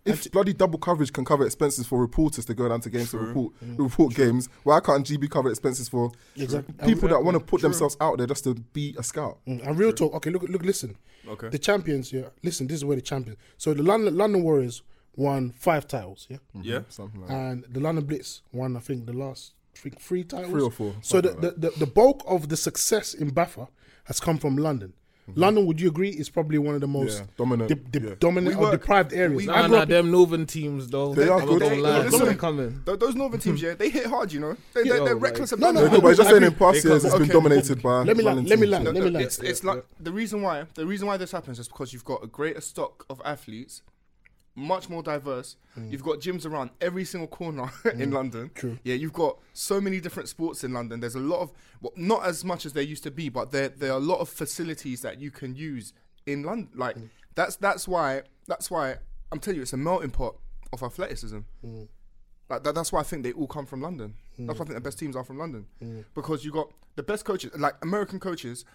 If 0.06 0.30
bloody 0.34 0.52
double 0.52 0.80
coverage 0.80 1.14
can 1.14 1.24
cover 1.24 1.46
expenses 1.46 1.88
for 1.88 1.98
reporters 1.98 2.44
to 2.46 2.54
go 2.54 2.68
down 2.68 2.82
to 2.82 2.90
games 2.90 3.12
to 3.12 3.18
report 3.20 3.54
report 3.78 4.14
games, 4.14 4.50
why 4.64 4.82
can't 4.82 5.06
GB 5.08 5.30
cover 5.30 5.50
expenses 5.50 5.88
for 5.88 6.12
Exactly. 6.36 6.74
people 6.86 7.08
that 7.08 7.24
want 7.24 7.36
to 7.36 7.40
put 7.40 7.62
True. 7.62 7.70
themselves 7.70 7.96
out 8.02 8.18
there 8.18 8.28
just 8.28 8.44
to 8.44 8.54
be 8.74 8.94
a 8.98 9.04
scout? 9.04 9.38
Mm, 9.48 9.66
And 9.66 9.80
real 9.80 9.94
talk. 9.94 10.14
Okay, 10.16 10.30
look, 10.30 10.44
look, 10.44 10.64
listen. 10.64 10.98
Okay. 11.26 11.48
The 11.48 11.58
champions. 11.58 12.12
Yeah, 12.12 12.30
listen. 12.44 12.68
This 12.68 12.78
is 12.78 12.86
where 12.86 12.98
the 12.98 13.02
champions. 13.02 13.40
So 13.58 13.74
the 13.74 13.82
London 13.84 14.18
London 14.18 14.44
Warriors 14.44 14.82
won 15.16 15.52
five 15.52 15.88
titles. 15.88 16.28
Yeah, 16.30 16.40
Yeah. 16.62 16.82
something 16.90 17.22
like 17.22 17.30
that. 17.30 17.36
and 17.38 17.66
the 17.72 17.80
London 17.80 18.04
Blitz 18.04 18.42
won. 18.52 18.76
I 18.76 18.82
think 18.82 19.06
the 19.06 19.14
last 19.14 19.54
three, 19.74 19.92
three 20.00 20.24
titles. 20.24 20.52
Three 20.52 20.62
or 20.62 20.72
four, 20.72 20.96
So 21.02 21.22
the, 21.22 21.30
the, 21.32 21.52
the 21.52 21.70
the 21.80 21.86
bulk 21.88 22.24
of 22.28 22.50
the 22.50 22.58
success 22.58 23.14
in 23.14 23.32
BAFA 23.32 23.68
has 24.06 24.20
come 24.20 24.38
from 24.38 24.58
London. 24.58 24.94
Mm-hmm. 25.30 25.40
London, 25.40 25.66
would 25.68 25.80
you 25.80 25.88
agree, 25.88 26.10
is 26.10 26.30
probably 26.30 26.58
one 26.58 26.76
of 26.76 26.82
the 26.82 26.88
most 26.88 27.20
Yeah, 27.20 27.26
dominant. 27.38 27.70
de- 27.70 28.00
de- 28.00 28.08
yeah. 28.10 28.16
dominant 28.20 28.58
We 28.60 28.66
or 28.66 28.72
deprived 28.72 29.14
areas. 29.14 29.38
we- 29.38 29.50
I 29.50 29.62
Nah, 29.62 29.68
grew 29.68 29.76
nah, 29.78 29.82
up- 29.84 29.88
them 29.88 30.12
northern 30.12 30.46
teams 30.46 30.90
though. 30.90 31.16
They 31.16 31.30
are 31.30 31.40
good. 31.40 31.50
not 31.50 31.60
gonna 31.70 31.76
lie, 31.82 31.92
They- 32.04 32.10
they're 32.10 32.20
listen, 32.20 32.38
coming. 32.38 32.82
Th- 32.86 33.00
those 33.00 33.16
northern 33.16 33.40
teams, 33.40 33.62
yeah, 33.62 33.74
they 33.74 33.90
hit 33.90 34.06
hard. 34.08 34.34
You 34.34 34.42
know, 34.42 34.58
They, 34.74 34.84
they, 34.84 34.90
they're 34.90 35.00
oh 35.00 35.04
like- 35.06 35.22
reckless 35.22 35.52
No, 35.54 35.56
about 35.70 35.74
no, 35.76 35.80
No, 35.80 35.86
it. 35.86 35.92
no, 35.94 36.02
but 36.02 36.08
he's 36.10 36.18
just 36.18 36.28
I 36.28 36.32
saying 36.32 36.44
in 36.44 36.48
agree. 36.50 36.60
past 36.60 36.84
years 36.84 37.06
it's 37.06 37.14
been 37.14 37.24
okay. 37.24 37.32
dominated 37.32 37.82
by. 37.82 38.04
Let 38.04 38.18
me 38.18 38.24
land- 38.26 38.50
let 38.50 38.60
me 38.60 38.68
land- 38.68 38.84
let 38.84 38.94
me 38.96 39.00
land. 39.10 39.26
It's, 39.26 39.40
it's 39.40 39.64
like 39.64 39.86
the 39.98 40.12
reason 40.12 40.42
why 40.42 40.66
the 40.76 40.86
reason 40.86 41.08
why 41.08 41.16
this 41.16 41.32
happens 41.32 41.58
is 41.58 41.70
because 41.70 41.94
you've 41.94 42.04
got 42.04 42.22
a 42.22 42.28
greater 42.28 42.60
stock 42.60 43.06
of 43.10 43.22
athletes, 43.24 43.82
much 44.56 44.90
more 44.90 45.02
diverse. 45.02 45.56
Mm. 45.78 45.92
You've 45.92 46.04
got 46.04 46.20
gyms 46.20 46.46
around 46.46 46.72
every 46.80 47.06
single 47.06 47.28
corner 47.28 47.72
in 47.86 48.12
mm. 48.12 48.14
London. 48.14 48.52
True. 48.54 48.78
Yeah, 48.84 48.96
you've 48.96 49.14
got 49.14 49.40
so 49.54 49.82
many 49.82 50.00
different 50.00 50.30
sports 50.30 50.64
in 50.64 50.74
London. 50.74 51.00
There's 51.00 51.16
a 51.16 51.20
lot 51.20 51.42
of 51.42 51.52
well, 51.82 51.94
not 51.96 52.26
as 52.26 52.46
much 52.46 52.66
as 52.66 52.74
there 52.74 52.84
used 52.84 53.04
to 53.04 53.12
be, 53.12 53.30
but 53.30 53.52
there 53.52 53.70
there 53.70 53.92
are 53.92 53.98
a 53.98 54.02
lot 54.02 54.20
of 54.20 54.30
facilities 54.30 55.02
that 55.02 55.20
you 55.20 55.32
can 55.32 55.56
use 55.56 55.94
in 56.26 56.44
London. 56.44 56.70
Like 56.76 56.96
mm. 56.98 57.10
that's 57.36 57.56
that's 57.56 57.88
why 57.88 58.24
that's 58.48 58.70
why 58.70 58.98
I'm 59.32 59.40
telling 59.40 59.58
you, 59.58 59.64
it's 59.64 59.74
a 59.74 59.78
melting 59.78 60.12
pot 60.12 60.36
of 60.72 60.84
athleticism. 60.84 61.40
Like 62.50 62.64
that, 62.64 62.76
that's 62.76 62.92
why 62.92 63.00
I 63.00 63.04
think 63.04 63.24
they 63.24 63.32
all 63.32 63.48
come 63.48 63.66
from 63.66 63.82
London. 63.82 64.16
That's 64.38 64.60
why 64.60 64.64
I 64.64 64.68
think 64.68 64.76
the 64.76 64.82
best 64.82 65.00
teams 65.00 65.16
are 65.16 65.24
from 65.24 65.38
London 65.38 65.66
because 66.14 66.46
you 66.46 66.52
got 66.52 66.72
the 66.96 67.04
best 67.04 67.26
coaches, 67.26 67.52
like 67.58 67.76
American 67.82 68.20
coaches. 68.20 68.66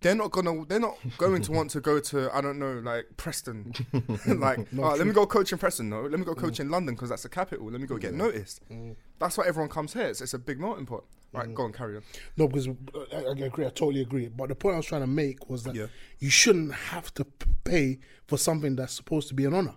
They're 0.00 0.14
not 0.14 0.30
gonna. 0.30 0.64
They're 0.66 0.80
not 0.80 0.98
going 1.16 1.42
to 1.42 1.52
want 1.52 1.70
to 1.70 1.80
go 1.80 1.98
to. 1.98 2.30
I 2.34 2.40
don't 2.40 2.58
know, 2.58 2.74
like 2.74 3.06
Preston. 3.16 3.72
like, 4.26 4.66
oh, 4.78 4.94
let 4.94 5.06
me 5.06 5.12
go 5.12 5.26
coach 5.26 5.52
in 5.52 5.58
Preston. 5.58 5.88
No, 5.88 6.02
let 6.02 6.18
me 6.18 6.24
go 6.24 6.34
mm. 6.34 6.38
coach 6.38 6.60
in 6.60 6.68
London 6.68 6.94
because 6.94 7.08
that's 7.08 7.22
the 7.22 7.28
capital. 7.30 7.70
Let 7.70 7.80
me 7.80 7.86
go 7.86 7.96
get 7.96 8.12
noticed. 8.12 8.60
Mm. 8.70 8.94
That's 9.18 9.38
why 9.38 9.46
everyone 9.46 9.70
comes 9.70 9.94
here. 9.94 10.04
It's, 10.06 10.20
it's 10.20 10.34
a 10.34 10.38
big 10.38 10.60
melting 10.60 10.86
pot. 10.86 11.04
Right, 11.32 11.48
mm. 11.48 11.54
go 11.54 11.64
on, 11.64 11.72
carry 11.72 11.96
on. 11.96 12.02
No, 12.36 12.46
because 12.46 12.68
uh, 12.68 12.72
I, 13.12 13.16
I 13.16 13.46
agree. 13.46 13.64
I 13.64 13.70
totally 13.70 14.02
agree. 14.02 14.28
But 14.28 14.48
the 14.48 14.54
point 14.54 14.74
I 14.74 14.76
was 14.76 14.86
trying 14.86 15.00
to 15.00 15.06
make 15.06 15.48
was 15.48 15.64
that 15.64 15.74
Yeah. 15.74 15.86
you 16.18 16.30
shouldn't 16.30 16.72
have 16.72 17.12
to 17.14 17.24
p- 17.24 17.50
pay 17.64 17.98
for 18.26 18.36
something 18.36 18.76
that's 18.76 18.92
supposed 18.92 19.28
to 19.28 19.34
be 19.34 19.44
an 19.44 19.54
honor. 19.54 19.74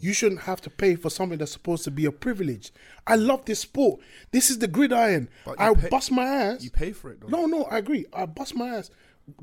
You 0.00 0.12
shouldn't 0.12 0.42
have 0.42 0.60
to 0.62 0.70
pay 0.70 0.96
for 0.96 1.10
something 1.10 1.38
that's 1.38 1.52
supposed 1.52 1.84
to 1.84 1.90
be 1.90 2.04
a 2.04 2.12
privilege. 2.12 2.72
I 3.06 3.16
love 3.16 3.44
this 3.44 3.60
sport. 3.60 4.00
This 4.30 4.50
is 4.50 4.58
the 4.58 4.68
gridiron. 4.68 5.28
I 5.58 5.74
pay- 5.74 5.88
bust 5.88 6.10
my 6.10 6.24
ass. 6.24 6.64
You 6.64 6.70
pay 6.70 6.92
for 6.92 7.10
it, 7.10 7.20
though. 7.20 7.28
No, 7.28 7.46
no, 7.46 7.64
I 7.64 7.78
agree. 7.78 8.06
I 8.12 8.26
bust 8.26 8.54
my 8.54 8.68
ass 8.68 8.90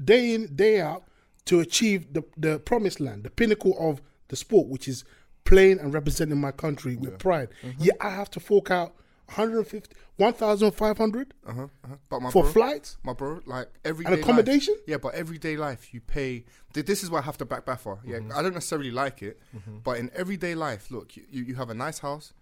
day 0.04 0.34
in, 0.34 0.56
day 0.56 0.82
out 0.82 1.04
to 1.46 1.60
achieve 1.60 2.14
the, 2.14 2.24
the 2.38 2.60
promised 2.60 3.00
land, 3.00 3.24
the 3.24 3.30
pinnacle 3.30 3.76
of 3.80 4.02
the 4.28 4.36
sport, 4.36 4.68
which 4.68 4.88
is 4.88 5.04
playing 5.46 5.80
and 5.80 5.94
representing 5.94 6.40
my 6.40 6.52
country 6.52 6.96
with 6.96 7.18
pride. 7.18 7.50
Mm-hmm. 7.64 7.84
Yet 7.84 7.98
I 8.02 8.10
have 8.12 8.30
to 8.32 8.40
fork 8.40 8.70
out 8.70 8.94
150, 9.30 9.96
1,500 10.18 11.34
Uh 11.46 11.54
huh. 11.54 11.62
Uh-huh. 11.64 11.96
But 12.10 12.22
my 12.22 12.32
for 12.32 12.44
bro, 12.44 12.52
flights. 12.52 12.98
my 13.04 13.14
bro, 13.14 13.42
like 13.46 13.68
every 13.86 14.06
And 14.06 14.16
accommodation? 14.16 14.76
Yeah, 14.88 14.98
but 14.98 15.14
everyday 15.16 15.56
life 15.58 15.94
you 15.94 16.02
pay. 16.02 16.46
This 16.74 17.04
is 17.04 17.10
why 17.12 17.20
I 17.20 17.22
have 17.24 17.38
to 17.38 17.46
back 17.46 17.66
BAFA. 17.66 18.00
Yeah, 18.06 18.18
Mm-hmm. 18.18 18.32
I 18.38 18.42
don't 18.42 18.54
necessarily 18.54 18.92
like 18.92 19.22
it, 19.22 19.40
but 19.84 19.98
in 19.98 20.10
everyday 20.16 20.56
life, 20.56 20.92
look, 20.92 21.16
you, 21.16 21.24
you 21.30 21.56
have 21.56 21.70
a 21.70 21.74
nice 21.74 22.00
house, 22.00 22.34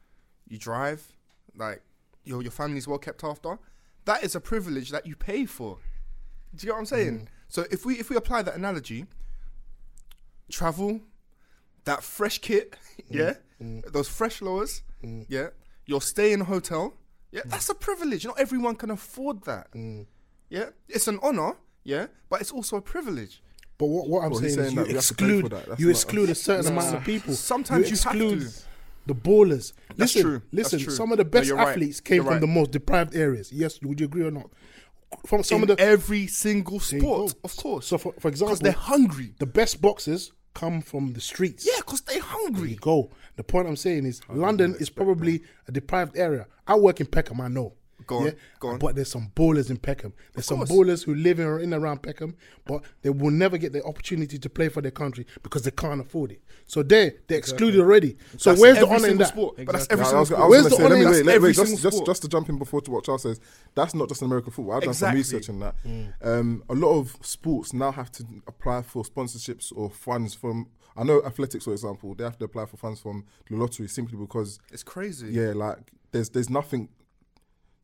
you 0.48 0.58
drive, 0.58 1.02
like 1.56 1.82
your 2.24 2.42
your 2.42 2.52
family's 2.52 2.88
well 2.88 3.00
kept 3.00 3.24
after. 3.24 3.58
That 4.06 4.24
is 4.24 4.36
a 4.36 4.40
privilege 4.40 4.90
that 4.92 5.06
you 5.06 5.16
pay 5.16 5.46
for. 5.46 5.78
Do 6.56 6.64
you 6.66 6.68
get 6.68 6.74
what 6.74 6.80
I'm 6.80 6.86
saying? 6.86 7.16
Mm-hmm. 7.16 7.26
So 7.50 7.66
if 7.72 7.86
we 7.86 7.96
if 8.00 8.10
we 8.10 8.16
apply 8.16 8.42
that 8.44 8.56
analogy, 8.56 9.06
travel, 10.52 11.02
that 11.86 12.04
fresh 12.04 12.40
kit, 12.40 12.76
yeah, 13.10 13.34
Mm-hmm. 13.62 13.90
those 13.92 14.08
fresh 14.08 14.42
lowers, 14.42 14.84
yeah, 15.28 15.48
your 15.88 16.02
stay 16.02 16.32
in 16.34 16.42
a 16.42 16.44
hotel, 16.44 16.94
yeah, 17.32 17.42
hmm. 17.42 17.50
that's 17.50 17.70
a 17.70 17.76
privilege. 17.76 18.26
Not 18.26 18.40
everyone 18.40 18.76
can 18.76 18.92
afford 18.92 19.44
that. 19.46 19.68
Hmm. 19.74 20.04
Yeah, 20.50 20.70
it's 20.88 21.08
an 21.08 21.20
honor, 21.24 21.54
yeah, 21.84 22.08
but 22.30 22.42
it's 22.42 22.52
also 22.52 22.78
a 22.78 22.82
privilege. 22.82 23.42
But 23.80 23.88
what, 23.88 24.08
what 24.10 24.24
I'm 24.24 24.32
Well, 24.32 24.40
he's 24.42 24.56
saying, 24.56 24.68
is 24.68 24.74
saying 24.74 24.78
you 24.78 24.84
that 24.84 24.88
we 24.88 24.94
have 24.96 25.06
to 25.06 25.14
pay 25.16 25.26
exclude 25.26 25.52
that. 25.52 25.66
That's 25.68 25.80
you 25.80 25.86
not 25.88 25.92
exclude 25.92 26.30
a 26.30 26.32
us. 26.34 26.42
certain 26.42 26.72
amount 26.72 26.96
of 26.96 27.04
people. 27.04 27.34
Sometimes 27.34 27.90
you 27.92 27.98
have 27.98 28.16
exclude 28.16 28.42
to. 28.50 28.62
the 29.08 29.16
ballers. 29.16 29.74
That's 29.90 30.00
listen, 30.16 30.22
true. 30.22 30.42
That's 30.52 30.74
listen. 30.74 30.80
true. 30.80 30.94
Some 30.94 31.12
of 31.12 31.18
the 31.20 31.24
No, 31.26 31.30
best 31.30 31.48
you're 31.48 31.58
right. 31.58 31.68
athletes 31.70 32.00
came 32.02 32.16
You're 32.16 32.24
from 32.26 32.34
right. 32.34 32.42
the 32.42 32.48
most 32.48 32.72
deprived 32.72 33.16
areas. 33.16 33.52
Yes, 33.52 33.80
would 33.84 34.00
you 34.00 34.06
agree 34.08 34.24
or 34.26 34.32
not? 34.32 34.50
From 35.26 35.44
some 35.44 35.64
in 35.64 35.70
of 35.70 35.78
the 35.78 35.84
every 35.84 36.28
single 36.28 36.76
you 36.76 36.80
sport, 36.80 37.34
go. 37.34 37.40
of 37.44 37.56
course. 37.56 37.86
So, 37.88 37.98
for, 37.98 38.14
for 38.14 38.30
because 38.32 38.42
example, 38.42 38.56
they're 38.64 38.72
hungry. 38.74 39.34
the 39.40 39.46
best 39.46 39.80
boxers 39.82 40.32
come 40.58 40.82
from 40.82 41.14
the 41.14 41.22
streets. 41.22 41.66
Yeah, 41.68 41.78
because 41.78 42.02
they're 42.02 42.16
There 42.16 42.24
hungry. 42.24 42.72
you 42.72 42.78
go. 42.78 43.12
The 43.36 43.44
point 43.44 43.68
I'm 43.68 43.76
saying 43.76 44.06
is, 44.06 44.22
London 44.28 44.76
is 44.80 44.90
probably 44.90 45.44
a 45.68 45.72
deprived 45.72 46.18
area. 46.18 46.48
I 46.66 46.76
work 46.76 47.00
in 47.00 47.06
Peckham, 47.06 47.40
I 47.42 47.48
know. 47.48 47.74
Go 48.08 48.20
on, 48.20 48.34
go 48.60 48.68
on. 48.70 48.80
But 48.80 48.96
there's 48.96 49.12
some 49.12 49.32
ballers 49.36 49.70
in 49.70 49.78
Peckham. 49.78 50.14
There's 50.34 50.46
some 50.46 50.62
ballers 50.62 51.04
who 51.04 51.14
live 51.14 51.40
in 51.40 51.46
or 51.46 51.60
in 51.60 51.74
and 51.74 51.84
around 51.84 52.02
Peckham, 52.02 52.36
but 52.66 52.82
they 53.02 53.10
will 53.10 53.32
never 53.32 53.58
get 53.58 53.74
the 53.74 53.84
opportunity 53.84 54.40
to 54.40 54.50
play 54.50 54.70
for 54.70 54.82
their 54.82 54.92
country 54.92 55.26
because 55.44 55.64
they 55.64 55.72
can't 55.72 56.02
afford 56.02 56.32
it. 56.32 56.42
So 56.66 56.84
they 56.84 57.14
they're 57.28 57.38
excluded 57.38 57.80
already. 57.80 58.18
So 58.38 58.50
That's 58.52 58.62
where's 58.62 58.80
the 58.80 58.86
honor 58.88 58.96
in 58.96 59.02
single 59.02 59.18
that? 59.20 59.28
Sport. 59.28 59.56
But 59.58 59.72
that's 59.74 59.86
Exactly. 59.86 59.94
every 59.94 60.04
Yeah, 60.04 60.08
I 60.08 60.08
single 60.08 60.20
was, 60.20 60.28
sport. 60.30 60.50
Where's 60.50 60.64
the 60.64 60.70
say, 60.70 60.84
let 60.84 60.92
me 60.92 60.96
honor 60.96 60.96
in 61.06 61.12
wait, 61.12 61.18
that? 61.18 61.26
let, 61.26 61.42
wait 61.42 61.56
just, 61.56 61.82
just, 61.84 62.06
just 62.06 62.22
to 62.24 62.28
jump 62.28 62.50
in 62.50 62.58
before 62.58 62.82
to 62.82 62.92
what 62.92 63.04
Charles 63.04 63.24
says, 63.24 63.40
that's 63.76 63.94
not 63.94 64.10
just 64.10 64.22
American 64.22 64.52
football. 64.52 64.76
I've 64.76 64.82
done 64.82 64.90
Exactly. 64.90 65.24
some 65.24 65.36
research 65.38 65.50
on 65.50 65.60
that. 65.60 65.76
Um, 66.22 66.64
a 66.70 66.74
lot 66.74 66.98
of 67.00 67.16
sports 67.22 67.74
now 67.74 67.92
have 67.92 68.12
to 68.14 68.26
apply 68.48 68.82
for 68.84 69.04
sponsorships 69.04 69.72
or 69.76 69.90
funds 69.90 70.34
from. 70.34 70.68
I 70.96 71.04
know 71.04 71.22
athletics, 71.24 71.66
for 71.66 71.74
example, 71.74 72.16
they 72.16 72.24
have 72.24 72.38
to 72.40 72.46
apply 72.46 72.66
for 72.66 72.78
funds 72.78 73.00
from 73.00 73.26
the 73.50 73.56
lottery 73.56 73.88
simply 73.88 74.18
because, 74.18 74.58
It's 74.72 74.82
crazy. 74.82 75.28
yeah, 75.30 75.52
like 75.54 75.78
there's 76.12 76.30
there's 76.30 76.50
nothing 76.50 76.90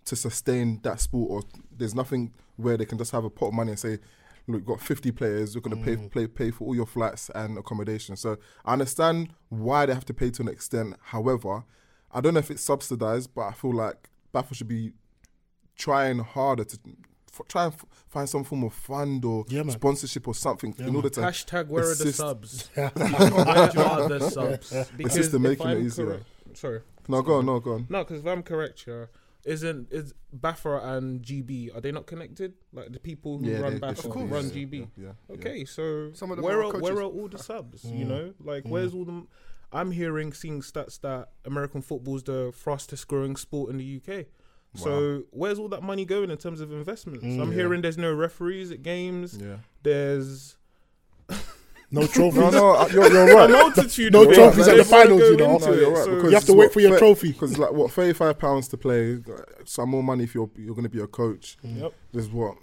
to 0.05 0.15
sustain 0.15 0.79
that 0.83 0.99
sport, 0.99 1.29
or 1.31 1.49
there's 1.75 1.95
nothing 1.95 2.33
where 2.57 2.77
they 2.77 2.85
can 2.85 2.97
just 2.97 3.11
have 3.11 3.23
a 3.23 3.29
pot 3.29 3.47
of 3.47 3.53
money 3.53 3.71
and 3.71 3.79
say, 3.79 3.99
look, 4.47 4.59
you've 4.59 4.65
got 4.65 4.81
50 4.81 5.11
players, 5.11 5.55
you're 5.55 5.61
going 5.61 5.77
to 5.77 5.83
pay, 5.83 5.95
mm. 5.95 6.11
pay 6.11 6.27
pay 6.27 6.51
for 6.51 6.65
all 6.65 6.75
your 6.75 6.85
flights 6.85 7.29
and 7.33 7.57
accommodation. 7.57 8.15
So 8.15 8.37
I 8.65 8.73
understand 8.73 9.33
why 9.49 9.85
they 9.85 9.93
have 9.93 10.05
to 10.05 10.13
pay 10.13 10.29
to 10.31 10.41
an 10.41 10.47
extent. 10.49 10.95
However, 11.01 11.63
I 12.11 12.21
don't 12.21 12.33
know 12.33 12.39
if 12.39 12.51
it's 12.51 12.63
subsidized, 12.63 13.33
but 13.33 13.41
I 13.43 13.51
feel 13.53 13.73
like 13.73 14.09
BAFA 14.33 14.53
should 14.55 14.67
be 14.67 14.93
trying 15.75 16.19
harder 16.19 16.63
to 16.63 16.77
f- 17.33 17.47
try 17.47 17.65
and 17.65 17.73
f- 17.73 17.85
find 18.07 18.29
some 18.29 18.43
form 18.43 18.63
of 18.63 18.73
fund 18.73 19.25
or 19.25 19.45
Yeah, 19.47 19.67
sponsorship 19.69 20.27
or 20.27 20.35
something 20.35 20.75
in 20.77 20.95
order 20.95 21.09
to 21.09 21.21
Hashtag 21.21 21.67
where 21.67 21.89
are 21.89 21.95
the 21.95 22.13
subs? 22.13 22.69
where 22.75 22.85
are 22.85 24.09
the 24.09 24.29
subs? 24.31 24.69
Because 24.95 25.17
Assist 25.17 25.33
in 25.33 25.43
if 25.45 25.49
making 25.49 25.69
it 25.69 25.77
I'm 25.77 25.85
easier. 25.85 26.05
correct- 26.05 26.25
Sorry. 26.57 26.81
No, 27.07 27.21
go 27.21 27.35
on, 27.39 27.45
no, 27.47 27.59
go 27.59 27.73
on. 27.73 27.87
No, 27.89 28.03
because 28.03 28.19
if 28.19 28.27
I'm 28.27 28.43
correct, 28.43 28.85
yeah, 28.87 29.05
isn't 29.45 29.91
is 29.91 30.13
BAFA 30.35 30.83
and 30.83 31.21
GB 31.21 31.75
are 31.75 31.81
they 31.81 31.91
not 31.91 32.05
connected? 32.05 32.53
Like 32.71 32.91
the 32.91 32.99
people 32.99 33.37
who 33.37 33.49
Yeah, 33.49 33.59
run 33.59 33.73
they- 33.73 33.79
they 33.79 33.87
BAFA 33.87 34.01
should 34.01 34.31
run 34.31 34.45
yeah, 34.45 34.51
GB. 34.51 34.87
Yeah, 34.97 35.05
yeah. 35.29 35.35
Okay, 35.35 35.65
so 35.65 36.11
Some 36.13 36.31
of 36.31 36.37
them 36.37 36.45
where 36.45 36.59
are 36.59 36.65
are 36.65 36.71
coaches. 36.71 36.81
where 36.81 36.97
are 36.99 37.03
all 37.03 37.27
the 37.27 37.37
subs? 37.37 37.83
You 37.83 38.05
mm. 38.05 38.09
know, 38.09 38.33
like 38.39 38.63
mm. 38.63 38.69
where's 38.69 38.93
all 38.93 39.05
the? 39.05 39.27
I'm 39.71 39.91
hearing, 39.91 40.33
seeing 40.33 40.61
stats 40.61 41.01
that 41.01 41.29
American 41.45 41.81
football's 41.81 42.23
the 42.23 42.51
fastest 42.53 43.07
growing 43.07 43.35
sport 43.35 43.71
in 43.71 43.77
the 43.77 43.97
UK. 43.97 44.27
So 44.75 45.23
where's 45.31 45.59
all 45.59 45.69
that 45.69 45.83
money 45.83 46.05
going 46.05 46.31
in 46.31 46.37
terms 46.37 46.59
of 46.59 46.71
investments? 46.71 47.23
Mm, 47.23 47.41
I'm 47.41 47.51
hearing 47.51 47.81
there's 47.81 47.97
no 47.97 48.13
referees 48.13 48.71
at 48.71 48.81
games. 48.81 49.37
Yeah. 49.37 49.57
There's 49.83 50.57
No 51.93 52.07
trophies. 52.07 52.39
No, 52.41 52.49
no, 52.49 52.71
uh, 52.75 52.87
you're, 52.91 53.11
you're 53.11 53.29
a 53.31 53.35
right. 53.35 53.49
multitude. 53.49 54.11
No 54.13 54.23
of 54.27 54.33
trophies 54.33 54.67
at 54.67 54.77
the 54.77 54.83
finals, 54.83 55.21
you 55.21 55.37
know. 55.37 55.57
No, 55.57 55.73
you're 55.73 55.91
right, 55.91 56.03
So- 56.05 56.15
because 56.15 56.29
You 56.31 56.35
have 56.35 56.45
to 56.45 56.53
wait 56.53 56.73
for 56.73 56.79
your 56.81 56.97
trophy. 56.97 57.31
Because 57.31 57.51
it's 57.51 57.59
like 57.59 57.71
what, 57.71 57.91
thirty-five 57.91 58.37
pounds 58.39 58.67
to 58.69 58.77
play, 58.77 59.19
some 59.65 59.89
more 59.89 60.03
money 60.03 60.23
if 60.25 60.33
you're 60.35 60.49
you're 60.57 60.73
going 60.75 60.83
to 60.83 60.89
be 60.89 60.99
a 61.01 61.07
coach. 61.07 61.57
Yep. 61.63 61.93
There's 62.11 62.29
what? 62.29 62.57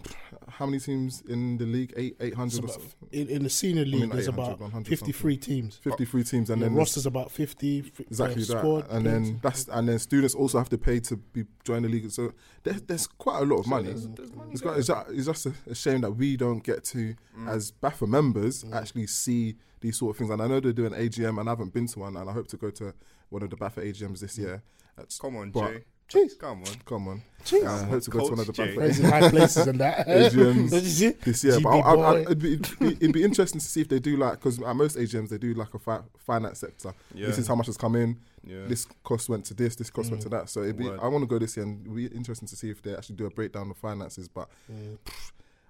How 0.49 0.67
many 0.67 0.79
teams 0.79 1.23
in 1.29 1.57
the 1.59 1.65
league? 1.65 1.93
Eight, 1.97 2.17
eight 2.21 2.35
hundred, 2.35 2.65
in, 3.13 3.29
in 3.29 3.43
the 3.45 3.51
senior 3.51 3.85
league, 3.85 4.01
mean, 4.03 4.11
there's 4.11 4.29
about 4.29 4.61
100 4.61 4.87
53 4.89 5.37
teams. 5.37 5.77
fifty-three 5.77 6.23
teams, 6.25 6.51
and 6.51 6.55
And 6.55 6.63
the 6.63 6.67
then 6.67 6.75
there's- 6.75 6.89
roster's 6.89 7.07
about 7.07 7.31
50. 7.31 7.79
f- 7.81 8.01
exactly 8.01 8.43
uh, 8.43 8.47
that, 8.47 8.59
squad 8.59 8.87
and 8.91 9.05
players. 9.05 9.05
then 9.29 9.41
that's 9.43 9.69
and 9.69 9.89
then 9.89 9.99
students 9.99 10.35
also 10.35 10.59
have 10.59 10.69
to 10.69 10.79
pay 10.79 11.01
to 11.01 11.17
be 11.17 11.45
join 11.65 11.83
the 11.83 11.89
league. 11.89 12.11
So 12.11 12.33
there's, 12.63 12.83
there's 12.83 13.07
quite 13.07 13.43
a 13.43 13.45
lot 13.45 13.61
of 13.61 13.67
money. 13.69 13.87
there's- 13.87 14.09
there's 14.15 14.33
money 14.35 14.51
It's, 14.53 14.61
there. 14.61 14.71
got, 14.73 14.79
it's, 14.79 14.87
ju- 14.89 15.15
it's 15.17 15.27
just 15.27 15.47
a, 15.47 15.53
a 15.71 15.75
shame 15.75 16.01
that 16.03 16.11
we 16.13 16.37
don't 16.37 16.63
get 16.63 16.85
to, 16.85 17.15
as 17.49 17.73
BAFA 17.83 18.07
members, 18.07 18.65
actually 18.73 19.07
see 19.21 19.57
these 19.81 19.99
sort 19.99 20.11
of 20.15 20.19
things. 20.19 20.31
And 20.31 20.41
I 20.43 20.47
know 20.47 20.61
they're 20.61 20.73
doing 20.73 20.93
AGM, 20.93 21.39
and 21.41 21.49
I 21.49 21.53
haven't 21.53 21.73
been 21.73 21.87
to 21.89 21.99
one, 22.01 22.17
and 22.17 22.29
I 22.29 22.33
hope 22.33 22.49
to 22.49 22.57
go 22.57 22.71
to 22.71 22.95
one 23.29 23.43
of 23.43 23.51
the 23.51 23.57
BAFA 23.57 23.85
AGMs 23.87 24.21
this 24.21 24.37
year. 24.39 24.63
That's, 24.97 25.19
Come 25.19 25.37
on, 25.37 25.51
but- 25.51 25.71
Jay. 25.73 25.85
Jeez. 26.11 26.37
Come 26.41 26.65
on. 26.65 26.75
Come 26.87 27.07
on, 27.07 27.23
Jeez. 27.45 27.65
Uh, 27.65 27.71
I 27.71 27.85
hope 27.85 28.03
to 28.03 28.11
go 28.11 28.19
to 28.27 28.31
one 28.33 28.41
of 28.41 28.47
the 28.49 28.53
Coach 28.53 28.75
Jay. 28.97 29.03
High 29.09 29.31
places 29.31 29.69
and 29.69 29.79
that. 29.79 30.05
AGMs 30.09 30.71
Did 30.71 30.83
you 30.83 30.89
see? 30.91 31.09
this 31.11 31.45
year. 31.45 31.61
But 31.61 31.69
I, 31.69 31.79
I, 31.79 31.95
I, 31.95 32.19
it'd, 32.23 32.39
be, 32.41 32.55
it'd, 32.55 32.79
be, 32.81 32.87
it'd 32.89 33.13
be 33.13 33.23
interesting 33.23 33.61
to 33.61 33.65
see 33.65 33.81
if 33.81 33.89
they 33.89 34.01
do 34.01 34.17
like 34.17 34.33
because 34.41 34.61
at 34.61 34.75
most 34.75 34.97
AGMs 34.99 35.29
they 35.29 35.39
do 35.39 35.55
like 35.55 35.73
a 35.73 35.79
fi- 35.79 36.01
finance 36.19 36.59
sector. 36.59 36.93
Yeah. 37.15 37.27
This 37.29 37.39
is 37.39 37.47
how 37.47 37.55
much 37.55 37.67
has 37.67 37.77
come 37.77 37.95
in. 37.95 38.19
Yeah. 38.45 38.65
This 38.67 38.89
cost 39.05 39.29
went 39.29 39.45
to 39.45 39.55
this. 39.55 39.77
This 39.77 39.89
cost 39.89 40.11
went 40.11 40.23
to 40.23 40.29
that. 40.31 40.49
So 40.51 40.63
it'd 40.65 40.79
be. 40.79 40.89
Word. 40.89 40.99
I 41.01 41.07
want 41.07 41.23
to 41.23 41.29
go 41.29 41.39
this 41.39 41.57
year 41.57 41.65
and 41.65 41.81
it'd 41.83 41.95
be 41.95 42.07
interesting 42.07 42.49
to 42.49 42.57
see 42.57 42.71
if 42.71 42.83
they 42.83 42.93
actually 42.97 43.15
do 43.15 43.27
a 43.27 43.31
breakdown 43.31 43.71
of 43.71 43.77
finances. 43.77 44.27
But 44.27 44.49
Mm. 44.69 44.99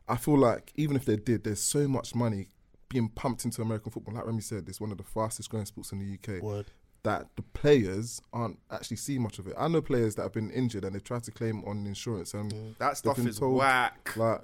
I 0.09 0.17
feel 0.17 0.39
like 0.39 0.73
even 0.77 0.97
if 0.97 1.05
they 1.05 1.17
did, 1.17 1.45
there's 1.45 1.61
so 1.61 1.87
much 1.87 2.15
money 2.15 2.49
being 2.91 3.09
pumped 3.09 3.47
into 3.47 3.63
American 3.63 3.91
football. 3.91 4.15
Like 4.15 4.27
Remy 4.27 4.43
said, 4.43 4.69
it's 4.69 4.81
one 4.81 4.91
of 4.93 4.99
the 4.99 5.05
fastest 5.05 5.49
growing 5.49 5.65
sports 5.65 5.93
in 5.93 5.99
the 6.01 6.19
UK. 6.37 6.43
Word. 6.43 6.67
That 7.05 7.29
the 7.37 7.43
players 7.43 8.21
aren't 8.35 8.59
actually 8.71 8.99
seeing 8.99 9.23
much 9.23 9.39
of 9.39 9.47
it. 9.47 9.55
I 9.57 9.69
know 9.69 9.81
players 9.81 10.17
that 10.17 10.23
have 10.25 10.35
been 10.35 10.51
injured 10.51 10.85
and 10.85 10.95
they've 10.95 11.03
tried 11.03 11.23
to 11.23 11.31
claim 11.31 11.65
on 11.65 11.87
insurance 11.87 12.35
and 12.35 12.75
That 12.79 12.99
stuff 12.99 13.17
been 13.17 13.29
is 13.29 13.39
told- 13.39 13.57
whack. 13.57 14.13
like 14.17 14.43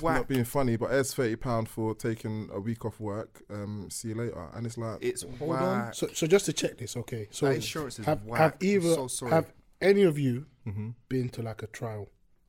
whack. 0.00 0.16
Not 0.20 0.28
being 0.28 0.44
funny, 0.44 0.76
but 0.76 0.90
it's 0.90 1.12
thirty 1.14 1.36
pound 1.36 1.68
for 1.68 1.94
taking 1.94 2.48
a 2.52 2.58
week 2.60 2.84
off 2.84 2.98
work. 2.98 3.42
Um, 3.50 3.88
see 3.90 4.08
you 4.08 4.14
later, 4.14 4.48
and 4.54 4.64
it's 4.66 4.78
like 4.78 4.98
It's 5.02 5.22
Hold 5.38 5.50
whack. 5.50 5.62
on. 5.62 5.92
So, 5.92 6.08
so 6.14 6.26
just 6.26 6.46
to 6.46 6.52
check 6.52 6.78
this, 6.78 6.96
okay. 6.96 7.28
So 7.30 7.46
that 7.46 7.56
insurance 7.56 7.98
is 7.98 8.06
have 8.06 8.24
whack. 8.24 8.40
have 8.40 8.56
either 8.60 8.94
so 8.94 9.06
sorry. 9.08 9.32
have 9.32 9.52
any 9.80 10.02
of 10.02 10.18
you 10.18 10.46
mhm. 10.66 10.94
been 11.08 11.28
to 11.30 11.42
like 11.42 11.62
a 11.62 11.66
trial, 11.68 12.08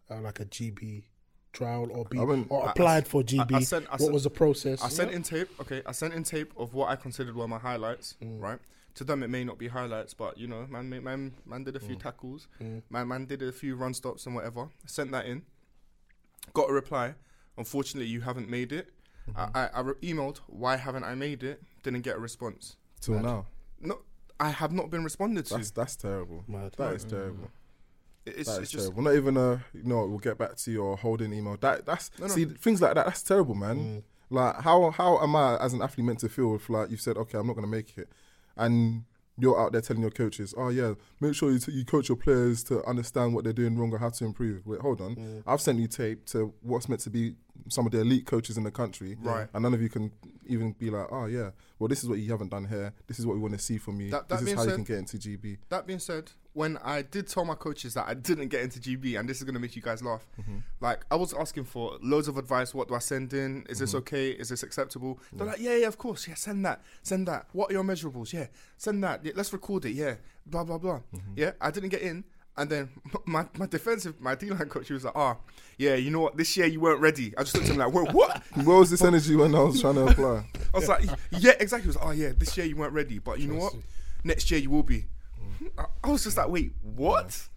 uh, 0.10 0.20
like 0.22 0.40
a 0.40 0.46
GB 0.46 1.04
trial, 1.54 1.90
or 1.92 2.06
be 2.06 2.20
I 2.20 2.24
went- 2.24 2.48
or 2.50 2.64
I- 2.64 2.68
I 2.68 2.72
applied 2.72 3.08
for 3.08 3.24
GB? 3.24 3.56
I 3.56 3.60
sent- 3.62 3.88
I 3.88 3.92
what 3.94 4.02
sent- 4.02 4.14
was 4.14 4.24
the 4.24 4.30
process? 4.30 4.82
I 4.84 4.90
sent 4.90 5.12
in 5.12 5.24
tape. 5.24 5.50
Okay, 5.60 5.82
I 5.86 5.92
sent 5.92 6.14
in 6.14 6.24
tape 6.24 6.54
of 6.58 6.74
what 6.74 6.90
I 6.90 6.96
considered 6.96 7.36
were 7.36 7.48
my 7.48 7.60
highlights. 7.60 8.16
Mm. 8.22 8.42
Right. 8.42 8.60
To 8.96 9.04
them, 9.04 9.24
it 9.24 9.30
may 9.30 9.44
not 9.44 9.58
be 9.58 9.68
highlights, 9.70 10.14
but 10.14 10.38
you 10.38 10.48
know, 10.48 10.66
man, 10.68 10.90
man, 10.90 11.04
man, 11.04 11.34
man 11.46 11.64
did 11.64 11.76
a 11.76 11.80
few 11.80 11.96
tackles. 11.96 12.48
Mm. 12.62 12.82
Man, 12.90 13.08
man 13.08 13.26
did 13.26 13.42
a 13.42 13.52
few 13.52 13.76
run 13.76 13.94
stops 13.94 14.26
and 14.26 14.36
whatever. 14.36 14.70
Sent 14.86 15.12
that 15.12 15.26
in. 15.26 15.44
Got 16.54 16.70
a 16.70 16.74
reply. 16.74 17.16
Unfortunately, 17.58 18.10
you 18.10 18.22
haven't 18.22 18.50
made 18.50 18.72
it. 18.72 18.90
Mm-hmm. 19.30 19.58
I, 19.58 19.66
I, 19.66 19.70
I 19.76 19.80
re- 19.82 19.94
emailed. 20.02 20.38
Why 20.48 20.76
haven't 20.78 21.04
I 21.04 21.14
made 21.16 21.44
it? 21.44 21.62
Didn't 21.84 22.02
get 22.02 22.16
a 22.16 22.20
response. 22.20 22.78
till 23.00 23.16
Mad. 23.16 23.24
now. 23.24 23.46
No, 23.80 24.00
I 24.40 24.50
have 24.50 24.72
not 24.72 24.90
been 24.90 25.04
responded 25.04 25.46
to. 25.48 25.56
That's 25.56 25.72
that's 25.72 25.96
terrible. 25.96 26.44
Mad. 26.48 26.74
That 26.78 26.94
is 26.94 27.04
terrible. 27.06 27.52
It- 28.30 28.40
it's, 28.40 28.50
That 28.56 28.62
it's 28.62 28.72
just 28.72 28.86
terrible. 28.86 29.04
Not 29.04 29.16
even 29.16 29.38
a 29.38 29.64
you 29.74 29.84
know 29.84 30.06
we'll 30.08 30.20
get 30.20 30.38
back 30.38 30.56
to 30.58 30.72
your 30.72 30.98
holding 30.98 31.34
email. 31.34 31.58
That 31.60 31.86
that's 31.86 32.12
No, 32.20 32.28
no. 32.28 32.34
see 32.34 32.46
things 32.46 32.82
like 32.82 32.96
that. 32.96 33.06
That's 33.06 33.24
terrible, 33.24 33.56
man. 33.56 33.78
Mm. 33.78 34.04
Like 34.32 34.62
how 34.62 34.92
how 34.92 35.20
am 35.24 35.36
I 35.36 35.58
as 35.58 35.74
an 35.74 35.82
athlete 35.82 36.06
meant 36.06 36.20
to 36.20 36.30
feel 36.30 36.56
if 36.56 36.70
like 36.70 36.90
you've 36.92 37.02
said 37.02 37.18
okay 37.18 37.38
I'm 37.38 37.48
not 37.48 37.56
gonna 37.56 37.68
make 37.68 37.98
it, 37.98 38.10
and 38.58 39.04
you're 39.42 39.58
out 39.60 39.72
there 39.72 39.80
telling 39.80 40.02
your 40.02 40.12
coaches 40.12 40.54
oh 40.58 40.68
yeah 40.68 40.94
make 41.22 41.34
sure 41.34 41.50
you 41.50 41.60
t- 41.60 41.72
you 41.72 41.86
coach 41.86 42.10
your 42.10 42.18
players 42.18 42.62
to 42.62 42.84
understand 42.86 43.34
what 43.34 43.46
they're 43.46 43.54
doing 43.54 43.78
wrong 43.78 43.92
or 43.94 43.98
how 43.98 44.10
to 44.10 44.26
improve. 44.26 44.66
Wait 44.68 44.82
hold 44.82 45.00
on, 45.02 45.16
Mm. 45.16 45.44
I've 45.48 45.62
sent 45.62 45.80
you 45.80 45.88
tape 45.88 46.26
to 46.28 46.54
what's 46.62 46.90
meant 46.90 47.02
to 47.02 47.10
be 47.10 47.36
some 47.70 47.86
of 47.86 47.92
the 47.92 48.02
elite 48.02 48.26
coaches 48.26 48.58
in 48.58 48.64
the 48.64 48.72
country, 48.72 49.18
Right. 49.22 49.48
And 49.54 49.64
none 49.64 49.74
of 49.74 49.82
you 49.82 49.90
can 49.90 50.12
even 50.46 50.74
be 50.74 50.90
like 50.90 51.08
oh 51.10 51.26
yeah 51.26 51.52
well 51.80 51.88
this 51.88 52.04
is 52.04 52.10
what 52.10 52.20
you 52.20 52.30
haven't 52.32 52.50
done 52.50 52.66
here. 52.66 52.94
This 53.08 53.18
is 53.18 53.26
what 53.26 53.34
we 53.36 53.40
want 53.40 53.54
to 53.54 53.60
see 53.60 53.78
from 53.78 54.00
you. 54.02 54.12
That- 54.12 54.28
that 54.28 54.42
this 54.42 54.50
is 54.50 54.56
how 54.56 54.64
you 54.66 54.76
can 54.76 54.84
get 54.84 54.98
into 54.98 55.18
GB. 55.18 55.58
That 55.70 55.88
being 55.88 56.00
said, 56.00 56.32
when 56.60 56.78
I 56.96 57.02
did 57.04 57.26
tell 57.28 57.46
my 57.46 57.56
coaches 57.56 57.94
that 57.94 58.06
I 58.08 58.14
didn't 58.14 58.50
get 58.50 58.62
into 58.62 58.80
GB, 58.80 59.18
and 59.18 59.28
this 59.30 59.38
is 59.38 59.44
gonna 59.44 59.60
make 59.66 59.76
you 59.78 59.82
guys 59.82 60.02
laugh, 60.04 60.24
Mm-hmm. 60.40 60.58
like 60.82 61.00
I 61.10 61.16
was 61.16 61.34
asking 61.34 61.64
for 61.74 61.98
loads 62.02 62.28
of 62.28 62.36
advice. 62.38 62.74
What 62.74 62.88
do 62.90 62.96
I 62.96 63.00
send 63.00 63.34
in? 63.34 63.66
Is 63.70 63.78
Mm-hmm. 63.78 63.80
this 63.84 63.96
okay? 63.96 64.28
Is 64.32 64.50
this 64.50 64.64
acceptable? 64.64 65.20
They're 65.34 65.48
like, 65.48 65.60
yeah, 65.60 65.76
yeah, 65.78 65.88
of 65.88 65.98
course, 65.98 66.28
yeah, 66.28 66.36
send 66.36 66.66
that, 66.66 66.82
send 67.02 67.28
that. 67.30 67.48
What 67.54 67.70
are 67.70 67.74
your 67.74 67.84
measurables? 67.84 68.34
Yeah, 68.34 68.48
send 68.78 69.02
that. 69.06 69.24
Yeah, 69.26 69.32
let's 69.36 69.54
record 69.54 69.86
it. 69.86 69.92
Yeah, 70.04 70.16
blah 70.46 70.64
blah 70.66 70.78
blah. 70.78 71.00
Mm-hmm. 71.16 71.34
Yeah, 71.42 71.52
I 71.62 71.72
didn't 71.72 71.90
get 71.90 72.02
in. 72.02 72.24
And 72.58 72.70
then 72.70 72.90
my, 73.26 73.46
my 73.58 73.68
defensive, 73.68 74.20
my 74.20 74.36
D 74.36 74.50
line 74.50 74.68
coach, 74.68 74.88
he 74.90 74.94
was 74.94 75.06
like, 75.06 75.16
"Ah, 75.16 75.38
yeah, 75.78 75.96
you 75.96 76.12
know 76.12 76.20
what? 76.26 76.36
This 76.36 76.58
year 76.58 76.68
you 76.68 76.82
weren't 76.82 77.00
ready." 77.00 77.28
I 77.38 77.44
just 77.44 77.56
looked 77.56 77.68
at 77.70 77.74
him 77.74 77.80
like, 77.80 77.94
"Wait, 77.94 78.12
what?" 78.14 78.32
Where 78.68 78.78
was 78.84 78.90
this 78.90 79.02
energy 79.02 79.36
when 79.38 79.56
I 79.56 79.62
was 79.62 79.80
trying 79.80 79.96
to 79.96 80.08
apply? 80.08 80.44
I 80.74 80.78
was 80.78 80.90
like, 80.90 81.06
"Yeah, 81.32 81.54
exactly." 81.58 81.84
He 81.84 81.88
was, 81.96 81.98
"Oh 82.02 82.12
yeah, 82.12 82.34
this 82.38 82.58
year 82.58 82.66
you 82.66 82.76
weren't 82.76 82.92
ready, 82.94 83.18
but 83.20 83.40
you 83.40 83.48
know 83.48 83.60
what? 83.64 83.76
Next 84.26 84.52
year 84.52 84.60
you 84.60 84.70
will 84.72 84.84
be." 84.84 85.06
I, 86.04 86.10
was 86.10 86.24
just 86.24 86.38
like, 86.38 86.50
"Wait, 86.50 86.74
what?" 86.82 87.48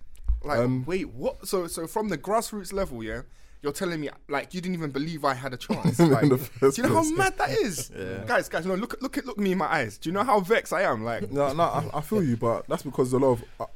Like, 0.45 0.59
Um, 0.59 0.85
wait, 0.87 1.09
what? 1.11 1.47
So, 1.47 1.67
so 1.67 1.87
from 1.87 2.09
the 2.09 2.19
grassroots 2.19 2.73
level, 2.73 3.03
yeah, 3.03 3.23
you're 3.63 3.73
telling 3.73 4.01
me 4.01 4.11
like 4.29 4.53
you 4.55 4.61
didn't 4.61 4.75
even 4.75 4.91
believe 4.91 5.25
I 5.25 5.35
had 5.35 5.55
a 5.55 5.57
chance. 5.57 5.99
Like, 6.01 6.29
the 6.29 6.39
do 6.61 6.73
you 6.77 6.83
know 6.83 6.95
how 6.95 7.03
place. 7.03 7.17
mad 7.17 7.39
that 7.39 7.51
is, 7.51 7.91
guys? 8.27 8.49
Guys, 8.49 8.67
no, 8.67 8.75
look, 8.75 9.01
look 9.01 9.19
at 9.19 9.25
look 9.25 9.39
me 9.39 9.53
in 9.53 9.59
my 9.59 9.73
eyes. 9.73 9.99
Do 9.99 10.09
you 10.09 10.15
know 10.15 10.25
how 10.25 10.41
vexed 10.41 10.73
I 10.73 10.83
am? 10.83 11.05
Like, 11.05 11.31
No, 11.31 11.53
no, 11.53 11.63
I, 11.63 11.91
I 11.95 12.01
feel 12.01 12.23
you, 12.23 12.37
but 12.37 12.67
that's 12.67 12.83
because 12.83 13.13
a 13.13 13.19
lot 13.19 13.33
of 13.33 13.45
uh, 13.61 13.67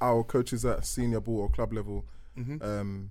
our 0.00 0.22
coaches 0.22 0.64
at 0.64 0.84
senior 0.84 1.20
ball 1.20 1.40
or 1.42 1.48
club 1.48 1.72
level 1.72 2.04
mhm. 2.38 2.62
um, 2.62 3.10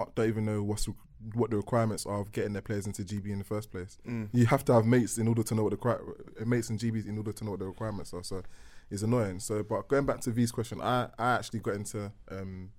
uh, 0.00 0.06
don't 0.14 0.28
even 0.28 0.44
know 0.44 0.62
what's 0.62 0.88
re- 0.88 0.94
what 1.34 1.50
the 1.50 1.56
requirements 1.56 2.04
are 2.04 2.20
of 2.20 2.32
getting 2.32 2.52
their 2.52 2.62
players 2.62 2.86
into 2.86 3.02
GB 3.02 3.26
in 3.30 3.38
the 3.38 3.44
first 3.44 3.70
place. 3.70 3.96
Mm. 4.06 4.28
You 4.32 4.46
have 4.46 4.64
to 4.66 4.74
have 4.74 4.84
mates 4.84 5.16
in 5.18 5.26
order 5.28 5.42
to 5.44 5.54
know 5.54 5.62
what 5.62 5.70
the 5.70 5.76
cri- 5.76 5.92
uh, 5.92 6.44
mates 6.44 6.68
in 6.68 6.78
GB 6.78 7.06
in 7.06 7.16
order 7.16 7.32
to 7.32 7.44
know 7.44 7.52
what 7.52 7.60
the 7.60 7.66
requirements 7.66 8.12
are. 8.12 8.22
So 8.24 8.42
it's 8.90 9.02
annoying. 9.02 9.40
So, 9.40 9.62
but 9.62 9.88
going 9.88 10.06
back 10.06 10.20
to 10.22 10.30
V's 10.30 10.52
question, 10.52 10.80
I 10.80 11.08
I 11.18 11.32
actually 11.36 11.60
got 11.60 11.74
into 11.74 12.12
um, 12.30 12.70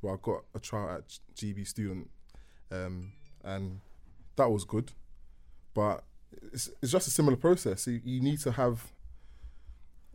well, 0.00 0.14
I 0.14 0.16
got 0.20 0.44
a 0.54 0.58
trial 0.60 0.90
at 0.90 1.18
GB 1.34 1.66
student, 1.66 2.10
um, 2.70 3.12
and 3.44 3.80
that 4.36 4.50
was 4.50 4.64
good, 4.64 4.92
but 5.74 6.04
it's 6.52 6.70
it's 6.82 6.90
just 6.92 7.06
a 7.08 7.10
similar 7.10 7.36
process. 7.36 7.86
You, 7.86 8.00
you 8.04 8.20
need 8.20 8.40
to 8.40 8.52
have 8.52 8.92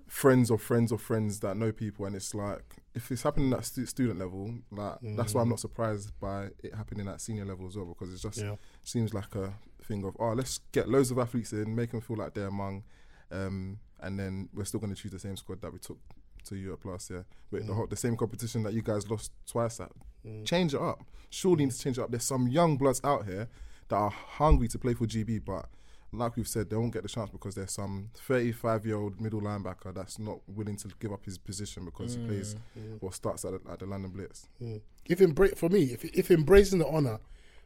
friends 0.07 0.49
or 0.49 0.57
friends 0.57 0.91
or 0.91 0.97
friends 0.97 1.39
that 1.41 1.57
know 1.57 1.71
people, 1.71 2.05
and 2.05 2.15
it's 2.15 2.33
like 2.33 2.63
if 2.95 3.11
it's 3.11 3.21
happening 3.23 3.53
at 3.53 3.65
stu- 3.65 3.85
student 3.85 4.19
level, 4.19 4.53
like 4.71 4.97
that's 5.15 5.33
why 5.33 5.41
I'm 5.41 5.49
not 5.49 5.59
surprised 5.59 6.11
by 6.19 6.47
it 6.63 6.73
happening 6.75 7.07
at 7.07 7.21
senior 7.21 7.45
level 7.45 7.67
as 7.67 7.75
well, 7.75 7.85
because 7.85 8.13
it 8.13 8.17
just 8.21 8.39
Yeah. 8.39 8.55
seems 8.83 9.13
like 9.13 9.35
a 9.35 9.53
thing 9.83 10.03
of 10.03 10.15
oh, 10.19 10.33
let's 10.33 10.59
get 10.71 10.89
loads 10.89 11.11
of 11.11 11.19
athletes 11.19 11.53
in, 11.53 11.75
make 11.75 11.91
them 11.91 12.01
feel 12.01 12.17
like 12.17 12.33
they're 12.33 12.47
among, 12.47 12.83
um, 13.31 13.79
and 14.01 14.19
then 14.19 14.49
we're 14.53 14.65
still 14.65 14.79
going 14.79 14.93
to 14.93 15.01
choose 15.01 15.11
the 15.11 15.19
same 15.19 15.37
squad 15.37 15.61
that 15.61 15.71
we 15.71 15.79
took 15.79 15.97
to 16.45 16.55
Europe 16.55 16.85
last 16.85 17.09
year, 17.09 17.25
with 17.51 17.65
the, 17.67 17.73
mm. 17.73 17.75
whole, 17.75 17.87
the 17.87 17.95
same 17.95 18.15
competition 18.15 18.63
that 18.63 18.73
you 18.73 18.81
guys 18.81 19.09
lost 19.09 19.31
twice 19.45 19.79
at. 19.79 19.91
Mm. 20.25 20.45
Change 20.45 20.73
it 20.73 20.81
up. 20.81 21.03
Surely 21.29 21.65
need 21.65 21.71
to 21.71 21.79
change 21.79 21.97
it 21.97 22.01
up. 22.01 22.11
There's 22.11 22.23
some 22.23 22.47
young 22.47 22.77
bloods 22.77 23.01
out 23.03 23.25
here 23.25 23.47
that 23.89 23.95
are 23.95 24.09
hungry 24.09 24.67
to 24.69 24.79
play 24.79 24.93
for 24.93 25.05
GB, 25.05 25.43
but 25.45 25.65
like 26.13 26.35
we've 26.37 26.47
said, 26.47 26.69
they 26.69 26.75
won't 26.75 26.93
get 26.93 27.03
the 27.03 27.09
chance 27.09 27.29
because 27.29 27.55
there's 27.55 27.71
some 27.71 28.09
35 28.15 28.85
year 28.85 28.97
old 28.97 29.19
middle 29.19 29.41
linebacker 29.41 29.93
that's 29.93 30.19
not 30.19 30.39
willing 30.47 30.77
to 30.77 30.89
give 30.99 31.11
up 31.11 31.25
his 31.25 31.37
position 31.37 31.85
because 31.85 32.15
he 32.15 32.25
plays 32.25 32.55
mm. 32.77 32.97
or 33.01 33.11
starts 33.11 33.43
at 33.45 33.51
the, 33.51 33.71
at 33.71 33.79
the 33.79 33.85
London 33.85 34.11
Blitz. 34.11 34.47
Mm. 34.61 34.81
If 35.05 35.19
embra- 35.19 35.57
for 35.57 35.69
me, 35.69 35.83
if 35.83 36.05
if 36.05 36.31
embracing 36.31 36.79
the 36.79 36.87
honor 36.87 37.19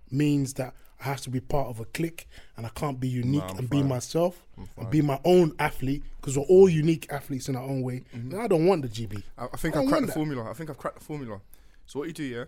means 0.10 0.54
that 0.56 0.74
I 1.02 1.06
have 1.06 1.22
to 1.22 1.30
be 1.30 1.40
part 1.40 1.68
of 1.68 1.80
a 1.80 1.86
clique 1.86 2.28
and 2.56 2.66
I 2.66 2.70
can't 2.70 3.00
be 3.00 3.08
unique 3.08 3.42
Nah, 3.42 3.50
I'm 3.50 3.58
and 3.60 3.70
be 3.70 3.82
myself 3.84 4.46
and 4.78 4.90
be 4.90 5.02
my 5.02 5.20
own 5.26 5.54
athlete 5.58 6.04
because 6.18 6.38
we're 6.38 6.44
all 6.46 6.70
unique 6.70 7.08
athletes 7.12 7.50
in 7.50 7.56
our 7.56 7.64
own 7.64 7.82
way, 7.82 8.04
Mm-hmm. 8.16 8.40
I 8.40 8.48
don't 8.48 8.66
want 8.68 8.84
the 8.84 8.88
GB. 8.88 9.24
I, 9.38 9.46
I 9.52 9.58
think 9.58 9.76
I 9.76 9.82
I've 9.82 9.90
cracked 9.90 10.06
the 10.08 10.12
formula. 10.14 10.50
I 10.50 10.54
think 10.54 10.70
I've 10.70 10.78
cracked 10.78 11.00
the 11.00 11.06
formula. 11.06 11.42
So 11.88 12.00
what 12.00 12.08
you 12.08 12.14
do, 12.14 12.24
yeah, 12.24 12.44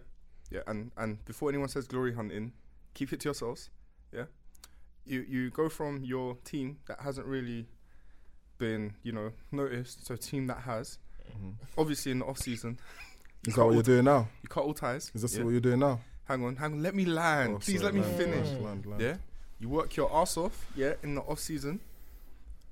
yeah, 0.51 0.61
and 0.67 0.91
and 0.97 1.23
before 1.25 1.49
anyone 1.49 1.67
says 1.67 1.87
glory 1.87 2.13
hunting, 2.13 2.53
keep 2.93 3.11
it 3.11 3.19
to 3.21 3.25
yourselves, 3.29 3.69
yeah. 4.13 4.25
You 5.05 5.25
you 5.27 5.49
go 5.49 5.67
from 5.67 6.03
your 6.03 6.37
team 6.45 6.77
that 6.87 7.01
hasn't 7.01 7.27
really 7.27 7.65
been, 8.59 8.93
you 9.03 9.11
know, 9.11 9.31
noticed, 9.51 10.05
to 10.07 10.13
a 10.13 10.17
team 10.17 10.47
that 10.47 10.59
has. 10.61 10.99
Obviously, 11.77 12.11
in 12.11 12.19
the 12.19 12.25
off 12.25 12.37
season, 12.37 12.79
Is 13.47 13.55
that 13.55 13.65
what 13.65 13.73
you're 13.73 13.83
doing 13.83 14.05
now? 14.05 14.27
you 14.43 14.49
cut 14.49 14.63
all 14.63 14.73
ties. 14.73 15.11
Is 15.15 15.23
this 15.23 15.35
yeah? 15.35 15.43
what 15.43 15.49
you're 15.51 15.59
doing 15.59 15.79
now? 15.79 15.99
Hang 16.25 16.43
on, 16.45 16.55
hang 16.55 16.73
on. 16.73 16.83
Let 16.83 16.95
me 16.95 17.05
land. 17.05 17.55
Oh, 17.55 17.59
Please 17.59 17.81
sorry, 17.81 17.93
let 17.93 17.95
me 17.95 18.17
finish. 18.17 18.47
land, 18.49 18.63
land, 18.63 18.85
land. 18.85 19.01
Yeah, 19.01 19.17
you 19.59 19.69
work 19.69 19.95
your 19.95 20.13
ass 20.15 20.37
off, 20.37 20.65
yeah, 20.75 20.93
in 21.03 21.15
the 21.15 21.21
off 21.21 21.39
season, 21.39 21.79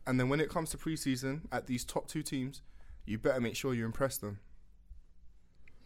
and 0.08 0.20
then 0.20 0.30
when 0.30 0.40
it 0.40 0.50
comes 0.50 0.70
to 0.72 0.78
preseason 0.78 1.42
at 1.52 1.68
these 1.68 1.84
top 1.84 2.08
two 2.08 2.24
teams, 2.24 2.62
you 3.06 3.18
better 3.18 3.42
make 3.42 3.56
sure 3.56 3.74
you 3.74 3.86
impress 3.86 4.18
them. 4.18 4.40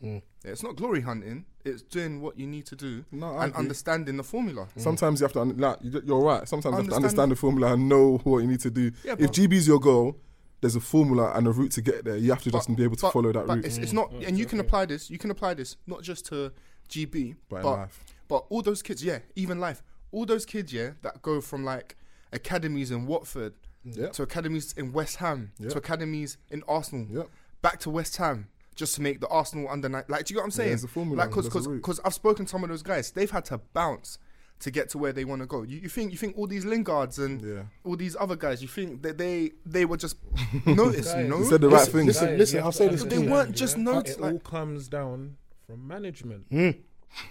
Mm. 0.03 0.21
Yeah, 0.43 0.51
it's 0.51 0.61
not 0.61 0.75
glory 0.75 1.01
hunting; 1.01 1.45
it's 1.63 1.81
doing 1.81 2.21
what 2.21 2.37
you 2.37 2.45
need 2.45 2.65
to 2.67 2.75
do 2.75 3.05
No, 3.11 3.37
and 3.37 3.49
agree. 3.51 3.59
understanding 3.61 4.17
the 4.17 4.23
formula. 4.23 4.67
Sometimes 4.77 5.19
you 5.19 5.23
have 5.23 5.33
to, 5.33 5.41
un- 5.41 5.57
like, 5.57 5.77
you- 5.81 6.01
you're 6.05 6.21
right. 6.21 6.47
Sometimes 6.47 6.73
you 6.73 6.77
have 6.77 6.87
to 6.89 6.95
Understand- 6.95 7.03
understand 7.03 7.31
the 7.31 7.35
formula 7.35 7.73
and 7.73 7.89
know 7.89 8.17
what 8.25 8.39
you 8.39 8.47
need 8.47 8.59
to 8.59 8.69
do. 8.69 8.91
Yeah, 9.03 9.13
if 9.13 9.19
but- 9.19 9.33
GB's 9.33 9.67
your 9.67 9.79
goal, 9.79 10.17
there's 10.61 10.75
a 10.75 10.81
formula 10.81 11.31
and 11.33 11.47
a 11.47 11.51
route 11.51 11.71
to 11.71 11.81
get 11.81 12.03
there. 12.05 12.17
You 12.17 12.29
have 12.31 12.43
to 12.43 12.51
just 12.51 12.73
be 12.75 12.83
able 12.83 12.97
to 12.97 13.03
but- 13.03 13.13
follow 13.13 13.31
that 13.31 13.47
But 13.47 13.55
route. 13.55 13.65
it's, 13.65 13.77
it's 13.77 13.93
not, 13.93 14.11
and 14.11 14.37
you 14.37 14.45
can 14.45 14.59
apply 14.59 14.85
this. 14.85 15.09
You 15.09 15.17
can 15.17 15.31
apply 15.31 15.53
this 15.55 15.77
not 15.87 16.03
just 16.03 16.25
to 16.27 16.51
GB, 16.89 17.35
But 17.49 17.61
but 17.63 17.73
in 17.73 17.79
life. 17.79 18.03
but 18.27 18.45
all 18.49 18.61
those 18.61 18.81
kids, 18.81 19.03
yeah, 19.03 19.19
even 19.35 19.59
life, 19.59 19.83
all 20.11 20.25
those 20.25 20.45
kids, 20.45 20.71
yeah, 20.73 20.91
that 21.01 21.21
go 21.21 21.41
from 21.41 21.63
like 21.63 21.95
academies 22.31 22.91
in 22.91 23.05
Watford 23.07 23.53
mm. 23.87 23.97
Yep. 23.97 24.13
to 24.13 24.23
academies 24.23 24.73
in 24.77 24.91
West 24.93 25.17
Ham 25.17 25.51
Yep. 25.59 25.71
to 25.71 25.77
academies 25.77 26.37
in 26.49 26.63
Arsenal, 26.67 27.07
Yep. 27.09 27.29
back 27.61 27.79
to 27.81 27.89
West 27.89 28.17
Ham 28.17 28.47
just 28.75 28.95
to 28.95 29.01
make 29.01 29.21
the 29.21 29.27
Arsenal 29.27 29.69
under 29.69 29.87
nine. 29.87 30.03
Like, 30.09 30.25
do 30.25 30.33
you 30.33 30.35
get 30.35 30.41
what 30.41 30.45
I'm 30.45 30.51
saying? 30.51 30.69
there's 30.69 30.83
a 30.83 30.87
formula, 30.89 31.19
Like, 31.21 31.29
because 31.29 31.49
there's 31.49 31.65
a 31.65 31.69
route. 31.69 31.75
because 31.77 31.99
I've 32.03 32.13
spoken 32.13 32.45
to 32.45 32.49
some 32.49 32.63
of 32.63 32.69
those 32.69 32.81
guys, 32.83 33.11
they've 33.11 33.31
had 33.31 33.45
to 33.45 33.59
bounce 33.73 34.17
to 34.59 34.71
get 34.71 34.87
to 34.89 34.97
where 34.97 35.11
they 35.11 35.25
want 35.25 35.41
to 35.41 35.45
go. 35.45 35.63
You, 35.63 35.79
you 35.79 35.89
think 35.89 36.11
you 36.13 36.17
think 36.17 36.37
all 36.37 36.47
these 36.47 36.63
Lingards 36.65 37.19
and 37.19 37.41
Yeah. 37.41 37.63
all 37.83 37.95
these 37.97 38.15
other 38.19 38.35
guys, 38.37 38.61
you 38.61 38.67
think 38.69 39.01
that 39.03 39.17
they 39.17 39.51
they 39.65 39.83
were 39.85 39.97
just 39.97 40.17
noticed? 40.65 41.13
Guys, 41.13 41.27
no, 41.29 41.39
You 41.39 41.45
said 41.45 41.61
the 41.61 41.67
right 41.69 41.79
Listen, 41.79 41.93
things. 41.93 42.07
listen, 42.07 42.27
Guys, 42.29 42.37
listen, 42.39 42.59
I'll 42.63 42.71
say 42.71 42.87
this 42.87 43.03
They 43.03 43.09
to 43.09 43.15
you. 43.15 43.21
understand, 43.21 43.31
weren't 43.31 43.55
just 43.55 43.77
yeah, 43.77 43.83
noticed, 43.83 44.17
It 44.17 44.21
like- 44.21 44.33
all 44.33 44.39
comes 44.39 44.87
down 44.87 45.37
from 45.67 45.87
management. 45.87 46.49
Mm. 46.51 46.77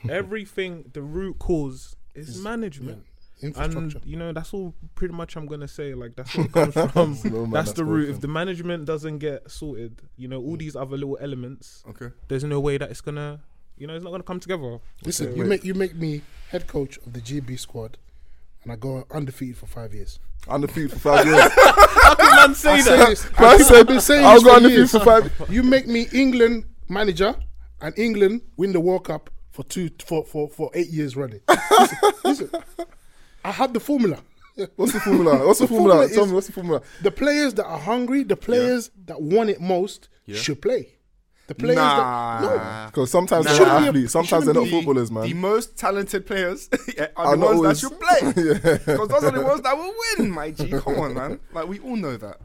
Everything, 0.09 0.91
the 0.93 1.03
root 1.03 1.39
cause 1.39 1.97
is 2.15 2.43
management. 2.43 3.05
Infrastructure. 3.43 3.99
And 3.99 4.07
you 4.07 4.17
know 4.17 4.33
that's 4.33 4.55
all 4.55 4.75
pretty 4.95 5.13
much 5.13 5.37
I'm 5.37 5.47
gonna 5.47 5.69
say. 5.69 5.93
Like 5.95 6.15
that's 6.17 6.35
what 6.37 6.47
it 6.47 6.53
comes 6.53 6.75
from. 6.75 7.33
No 7.33 7.41
man 7.43 7.51
that's 7.51 7.69
that's 7.69 7.73
the 7.77 7.85
root. 7.85 7.97
broken. 8.05 8.15
If 8.15 8.21
the 8.21 8.29
management 8.29 8.85
doesn't 8.87 9.19
get 9.19 9.51
sorted, 9.51 10.01
you 10.17 10.29
know 10.29 10.41
Mm. 10.41 10.47
all 10.47 10.57
these 10.57 10.77
other 10.77 10.97
little 10.97 11.19
elements. 11.21 11.83
Okay. 11.91 12.11
There's 12.29 12.45
no 12.45 12.61
way 12.61 12.79
that 12.79 12.91
it's 12.91 13.01
gonna, 13.01 13.41
you 13.77 13.87
know, 13.87 13.95
it's 13.95 14.05
not 14.05 14.11
gonna 14.13 14.23
come 14.23 14.41
together. 14.41 14.79
Listen, 15.05 15.29
Okay, 15.29 15.37
you 15.37 15.43
wait. 15.43 15.49
make 15.49 15.65
you 15.65 15.75
make 15.75 15.95
me 15.97 16.23
head 16.51 16.67
coach 16.67 16.97
of 16.99 17.13
the 17.13 17.21
GB 17.21 17.59
squad, 17.59 17.99
and 18.63 18.73
I 18.73 18.77
go 18.77 19.05
undefeated 19.11 19.59
for 19.59 19.67
five 19.67 19.93
years. 19.93 20.21
Undefeated 20.49 20.93
for 20.93 20.99
five 21.01 21.27
years. 21.27 21.41
How 21.57 22.15
can 22.15 22.37
man 22.37 22.55
say 22.55 22.71
I 22.73 22.81
say 22.81 22.97
that? 22.97 23.09
this. 23.09 23.27
I've 23.37 23.59
been- 23.59 23.67
said, 23.67 23.91
I've 23.91 24.03
saying 24.03 24.25
I'll 24.25 24.35
this 24.35 24.43
go 24.45 24.51
for 24.51 24.57
undefeated 24.57 24.79
years. 24.79 24.91
for 24.93 25.01
five. 25.01 25.51
You 25.51 25.63
make 25.65 25.87
me 25.89 26.07
England 26.13 26.65
manager, 26.89 27.35
and 27.81 27.97
England 27.99 28.43
win 28.57 28.73
the 28.73 28.81
World 28.81 29.05
Cup 29.05 29.31
for 29.51 29.63
two 29.65 29.91
for 30.05 30.25
for, 30.25 30.49
for 30.49 30.71
eight 30.75 30.89
years 30.89 31.17
running. 31.17 31.41
listen, 31.71 31.99
listen, 32.25 32.51
I 33.45 33.51
had 33.53 33.75
the 33.75 33.81
formula. 33.81 34.19
What's 34.77 34.93
the 34.93 35.01
formula? 35.01 35.45
What's 35.47 35.59
the, 35.59 35.65
The 35.67 35.69
formula? 35.69 35.95
formula 35.95 36.15
Tell 36.15 36.27
me 36.27 36.33
what's 36.33 36.47
the 36.47 36.53
formula? 36.53 36.83
The 37.03 37.11
players 37.11 37.55
that 37.55 37.65
are 37.67 37.79
hungry, 37.79 38.23
the 38.23 38.37
players 38.37 38.91
that 39.07 39.21
want 39.21 39.51
it 39.51 39.61
most, 39.61 40.09
Yeah. 40.27 40.37
should 40.37 40.63
play. 40.63 40.91
The 41.49 41.55
players 41.57 41.77
nah. 41.77 42.41
that 42.41 42.57
no, 42.57 42.87
Because 42.87 43.11
sometimes 43.11 43.47
Nah. 43.47 43.53
they're 43.53 43.67
not 43.67 43.83
athletes, 43.83 44.13
sometimes 44.13 44.45
they're 44.45 44.55
The- 44.55 44.67
footballers, 44.67 45.11
man. 45.11 45.25
The 45.25 45.35
most 45.35 45.77
talented 45.77 46.25
players 46.27 46.69
yeah, 46.97 47.09
are, 47.17 47.27
Are 47.27 47.37
the 47.37 47.45
ones 47.45 47.57
always- 47.59 47.81
that 47.81 47.89
should 47.91 48.01
play. 48.01 48.45
yeah. 48.45 48.79
Because 48.79 49.09
those 49.09 49.25
are 49.25 49.31
the 49.33 49.43
ones 49.43 49.61
that 49.63 49.77
will 49.77 49.93
win, 50.19 50.31
my 50.31 50.53
G. 50.53 50.69
Come 50.71 51.01
on, 51.01 51.15
man. 51.15 51.41
Like, 51.53 51.67
we 51.67 51.81
all 51.81 51.97
know 51.97 52.17
that. 52.17 52.39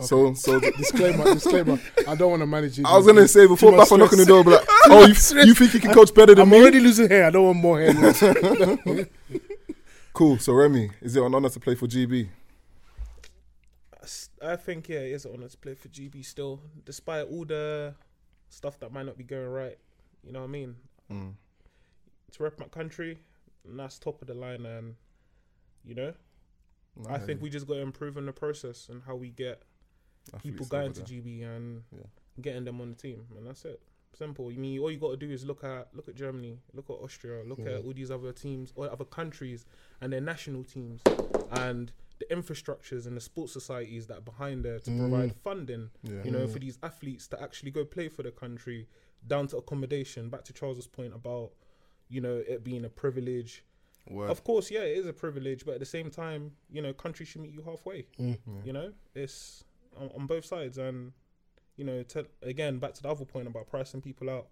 So, 0.00 0.34
so 0.34 0.60
disclaimer, 0.60 1.24
disclaimer. 1.34 1.78
I 2.06 2.14
don't 2.14 2.30
want 2.30 2.42
to 2.42 2.46
manage 2.46 2.78
it. 2.78 2.86
I 2.86 2.96
was 2.96 3.06
gonna 3.06 3.28
say 3.28 3.46
before 3.46 3.70
Too 3.70 3.76
much 3.76 3.88
BAFA 3.88 3.98
knocking 3.98 4.18
the 4.18 4.24
door, 4.24 4.44
be 4.44 4.50
like, 4.50 4.64
oh, 4.86 5.06
you, 5.06 5.14
you 5.46 5.54
think 5.54 5.74
you 5.74 5.80
can 5.80 5.92
coach 5.92 6.14
better 6.14 6.34
than 6.34 6.48
me? 6.48 6.56
I'm 6.56 6.62
already 6.62 6.80
losing 6.80 7.08
hair. 7.08 7.26
I 7.26 7.30
don't 7.30 7.44
want 7.44 7.58
more 7.58 7.80
hair. 7.80 9.06
Cool. 10.12 10.38
So 10.38 10.52
Remy, 10.52 10.90
is 11.00 11.16
it 11.16 11.22
an 11.22 11.34
honor 11.34 11.48
to 11.48 11.60
play 11.60 11.74
for 11.74 11.86
GB? 11.86 12.28
I 14.42 14.56
think 14.56 14.88
yeah, 14.88 14.98
it 14.98 15.12
is 15.12 15.24
an 15.24 15.32
honor 15.34 15.48
to 15.48 15.56
play 15.56 15.74
for 15.74 15.88
GB 15.88 16.24
still, 16.24 16.60
despite 16.84 17.28
all 17.28 17.44
the 17.44 17.94
stuff 18.48 18.78
that 18.80 18.92
might 18.92 19.06
not 19.06 19.16
be 19.16 19.24
going 19.24 19.48
right. 19.48 19.78
You 20.22 20.32
know 20.32 20.40
what 20.40 20.48
I 20.48 20.50
mean? 20.50 20.76
Mm. 21.10 21.34
To 22.32 22.42
rep 22.42 22.58
my 22.58 22.66
country, 22.66 23.18
and 23.66 23.78
that's 23.78 23.98
top 23.98 24.20
of 24.20 24.28
the 24.28 24.34
line, 24.34 24.66
and 24.66 24.96
you 25.84 25.94
know, 25.94 26.12
I 27.08 27.18
think 27.18 27.40
we 27.40 27.48
just 27.48 27.66
got 27.66 27.74
to 27.74 27.80
improve 27.80 28.16
in 28.16 28.26
the 28.26 28.32
process 28.32 28.88
and 28.90 29.02
how 29.06 29.14
we 29.14 29.30
get 29.30 29.62
people 30.42 30.66
going 30.66 30.92
to 30.92 31.00
GB 31.02 31.42
and 31.44 31.82
Yeah. 31.92 32.06
getting 32.40 32.64
them 32.64 32.80
on 32.80 32.90
the 32.90 32.96
team, 32.96 33.26
and 33.36 33.46
that's 33.46 33.64
it. 33.64 33.80
Simple. 34.12 34.50
You 34.50 34.58
mean 34.58 34.78
all 34.80 34.90
you 34.90 34.98
got 34.98 35.10
to 35.10 35.16
do 35.16 35.30
is 35.30 35.44
look 35.44 35.62
at 35.62 35.94
look 35.94 36.08
at 36.08 36.14
Germany, 36.16 36.58
look 36.72 36.90
at 36.90 36.94
Austria, 36.94 37.44
look 37.44 37.60
at 37.60 37.84
all 37.84 37.92
these 37.92 38.10
other 38.10 38.32
teams 38.32 38.72
or 38.74 38.90
other 38.90 39.04
countries 39.04 39.66
and 40.00 40.12
their 40.12 40.20
national 40.20 40.64
teams, 40.64 41.00
and 41.52 41.92
the 42.18 42.26
infrastructures 42.26 43.06
and 43.06 43.16
the 43.16 43.20
sports 43.20 43.52
societies 43.52 44.08
that 44.08 44.18
are 44.18 44.20
behind 44.22 44.64
there 44.64 44.78
to 44.80 44.90
provide 44.98 45.34
funding. 45.36 45.90
Yeah. 46.02 46.24
You 46.24 46.32
know, 46.32 46.46
for 46.48 46.58
these 46.58 46.78
athletes 46.82 47.28
to 47.28 47.40
actually 47.40 47.70
go 47.70 47.84
play 47.84 48.08
for 48.08 48.22
the 48.22 48.32
country, 48.32 48.88
down 49.26 49.46
to 49.48 49.56
accommodation. 49.58 50.28
Back 50.28 50.44
to 50.44 50.52
Charles's 50.52 50.86
point 50.88 51.14
about 51.14 51.52
you 52.08 52.20
know 52.20 52.42
it 52.46 52.64
being 52.64 52.84
a 52.84 52.90
privilege. 52.90 53.64
Word. 54.08 54.30
Of 54.30 54.42
course, 54.42 54.70
yeah, 54.72 54.80
it 54.80 54.96
is 54.98 55.06
a 55.06 55.12
privilege, 55.12 55.64
but 55.64 55.74
at 55.74 55.80
the 55.80 55.86
same 55.86 56.10
time, 56.10 56.52
you 56.68 56.82
know, 56.82 56.92
country 56.92 57.24
should 57.26 57.42
meet 57.42 57.52
you 57.52 57.62
halfway. 57.62 58.06
You 58.18 58.72
know, 58.72 58.92
it's 59.14 59.62
on, 59.98 60.10
on 60.16 60.26
both 60.26 60.44
sides, 60.44 60.78
and 60.78 61.12
you 61.76 61.84
know, 61.84 62.02
te- 62.02 62.26
again, 62.42 62.78
back 62.78 62.94
to 62.94 63.02
the 63.02 63.08
other 63.08 63.24
point 63.24 63.46
about 63.46 63.66
pricing 63.68 64.00
people 64.02 64.28
out. 64.30 64.48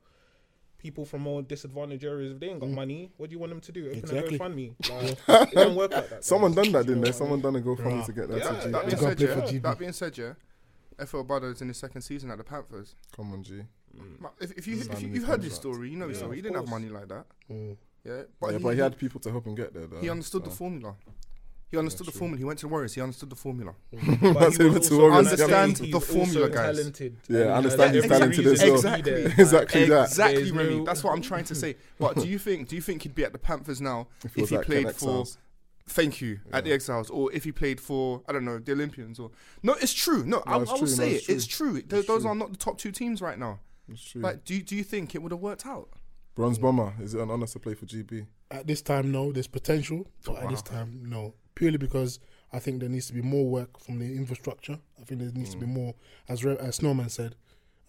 People 0.79 1.05
from 1.05 1.23
more 1.23 1.43
disadvantaged 1.43 2.05
areas, 2.05 2.33
if 2.33 2.39
they 2.39 2.49
ain't 2.51 2.61
got 2.61 2.69
money, 2.69 3.11
what 3.17 3.29
do 3.31 3.35
you 3.35 3.41
want 3.41 3.51
them 3.51 3.61
to 3.61 3.73
do? 3.73 3.87
Open 3.89 3.99
Exactly. 3.99 4.37
a 4.37 4.39
GoFundMe? 4.39 5.19
Like, 5.29 5.49
it 5.53 5.55
don't 5.57 5.75
work 5.75 5.91
like 5.93 6.05
that. 6.09 6.11
guys. 6.19 6.27
Someone 6.27 6.55
done 6.55 6.71
that, 6.71 6.87
didn't 6.87 7.01
they? 7.03 7.11
Someone 7.11 7.41
done 7.41 7.57
a 7.57 7.61
GoFundMe 7.61 8.03
Bruh. 8.03 8.07
to 8.07 8.13
get 8.13 8.29
that 8.29 8.39
Yeah, 8.39 8.49
to 8.61 8.63
G. 8.63 8.71
that 8.71 8.87
being 8.87 8.97
said, 8.99 9.21
yeah. 9.21 9.35
for 9.35 9.41
GB. 9.41 9.63
That 9.63 9.79
being 9.81 9.93
said, 9.93 10.19
yeah. 10.19 10.33
Efe 10.97 11.27
Obada's 11.27 11.61
in 11.63 11.67
his 11.69 11.79
second 11.79 12.03
season 12.03 12.31
at 12.31 12.39
the 12.39 12.45
Panthers. 12.45 12.95
Come 13.15 13.33
on, 13.33 13.43
G. 13.43 13.63
Ma- 14.21 14.29
If, 14.41 14.53
if 14.53 14.69
you 14.69 14.77
if 14.79 14.85
Signing 14.85 15.01
you, 15.01 15.09
his 15.09 15.17
you've 15.19 15.25
heard 15.29 15.43
his 15.43 15.55
story, 15.55 15.91
you 15.91 15.97
know 15.97 16.07
his 16.07 16.19
Yeah, 16.19 16.23
story. 16.23 16.37
He 16.37 16.43
didn't 16.43 16.57
have 16.59 16.69
money 16.69 16.89
like 16.89 17.09
that. 17.09 17.25
Mm. 17.51 17.77
Yeah, 18.05 18.23
But, 18.41 18.53
yeah, 18.53 18.59
but 18.59 18.75
he 18.75 18.79
had 18.81 18.97
people 18.97 19.21
to 19.23 19.31
help 19.33 19.49
him 19.49 19.57
get 19.57 19.75
there, 19.75 19.89
though. 19.89 19.99
he 20.01 20.09
understood 20.09 20.45
the 20.45 20.51
formula. 20.51 20.95
He 21.71 21.77
understood 21.77 22.07
the 22.07 22.13
true. 22.13 22.21
formula. 22.21 22.39
He 22.39 22.45
went 22.45 22.59
to 22.61 22.67
the 22.67 22.71
Warriors. 22.71 22.95
He 22.95 23.01
understood 23.03 23.29
the 23.31 23.37
formula. 23.37 23.75
But 23.93 24.57
he 24.57 24.65
was 24.65 24.77
also 24.77 24.89
too 24.89 25.05
obvious. 25.05 25.33
Understand 25.33 25.79
he's 25.79 25.91
the 25.91 25.95
also 25.95 26.15
formula, 26.15 26.49
guys. 26.49 26.77
Talented. 26.77 27.17
Yeah, 27.29 27.41
And, 27.41 27.51
understand 27.51 27.95
he's 27.95 28.05
every 28.05 28.17
talented 28.17 28.47
as 28.47 28.63
well. 28.63 28.75
Exactly. 28.75 29.25
Exactly 29.39 29.85
that. 29.87 30.09
Exactly, 30.09 30.53
Remy. 30.53 30.79
no- 30.79 30.85
That's 30.85 31.05
what 31.05 31.13
I'm 31.15 31.23
trying 31.23 31.45
to 31.45 31.55
say. 31.55 31.77
But 31.99 32.17
do 32.23 32.27
you 32.27 32.39
think 32.39 32.69
do 32.69 32.77
you 32.77 32.83
think 32.83 33.03
he'd 33.03 33.15
be 33.15 33.25
at 33.25 33.33
the 33.33 33.39
Panthers 33.39 33.81
now 33.81 34.09
If 34.25 34.39
if, 34.39 34.49
he 34.49 34.59
played 34.59 34.93
for? 34.93 35.25
Thank 35.91 36.21
you 36.21 36.41
at 36.53 36.65
the 36.65 36.73
Exiles, 36.73 37.09
or 37.09 37.33
if 37.33 37.45
he 37.45 37.53
played 37.53 37.81
for 37.81 38.23
I 38.29 38.33
don't 38.33 38.45
know 38.45 38.59
the 38.59 38.73
Olympians, 38.73 39.19
or 39.19 39.31
no, 39.63 39.75
it's 39.81 39.93
true. 39.95 40.23
No, 40.25 40.43
I, 40.47 40.61
it's 40.61 40.71
I 40.71 40.73
will 40.75 40.79
true, 40.81 40.89
no, 40.89 40.95
say 40.95 41.13
it's 41.13 41.29
it. 41.29 41.33
It's 41.33 41.47
true. 41.47 41.77
It's 41.77 41.89
those 41.89 42.05
true. 42.05 42.27
are 42.27 42.35
not 42.35 42.51
the 42.53 42.59
top 42.59 42.77
two 42.79 42.93
teams 42.93 43.23
right 43.23 43.39
now. 43.39 43.61
It's 43.91 44.03
true. 44.03 44.21
Like, 44.21 44.45
do 44.45 44.55
you, 44.55 44.63
do 44.63 44.77
you 44.77 44.85
think 44.85 45.15
it 45.15 45.23
would 45.23 45.33
have 45.33 45.41
worked 45.41 45.65
out? 45.65 45.89
Bronze 46.35 46.59
Bomber, 46.59 46.93
is 47.01 47.15
it 47.15 47.21
an 47.21 47.31
honor 47.31 47.47
to 47.47 47.59
play 47.59 47.73
for 47.75 47.87
GB? 47.87 48.27
At 48.51 48.67
this 48.67 48.83
time, 48.83 49.11
no. 49.11 49.33
There's 49.33 49.47
potential, 49.47 50.07
but 50.25 50.37
at 50.43 50.49
this 50.51 50.63
time, 50.63 51.03
no. 51.07 51.35
Purely 51.59 51.77
because 51.79 52.21
I 52.53 52.61
think 52.61 52.79
there 52.81 52.89
needs 52.89 53.09
to 53.09 53.13
be 53.13 53.21
more 53.21 53.45
work 53.49 53.81
from 53.81 53.99
the 53.99 54.07
infrastructure. 54.17 54.79
I 55.01 55.05
think 55.05 55.21
there 55.21 55.31
needs 55.33 55.51
to 55.51 55.57
be 55.57 55.67
more, 55.67 55.95
as 56.29 56.45
Re- 56.45 56.57
as 56.61 56.77
Snowman 56.77 57.09
said, 57.09 57.35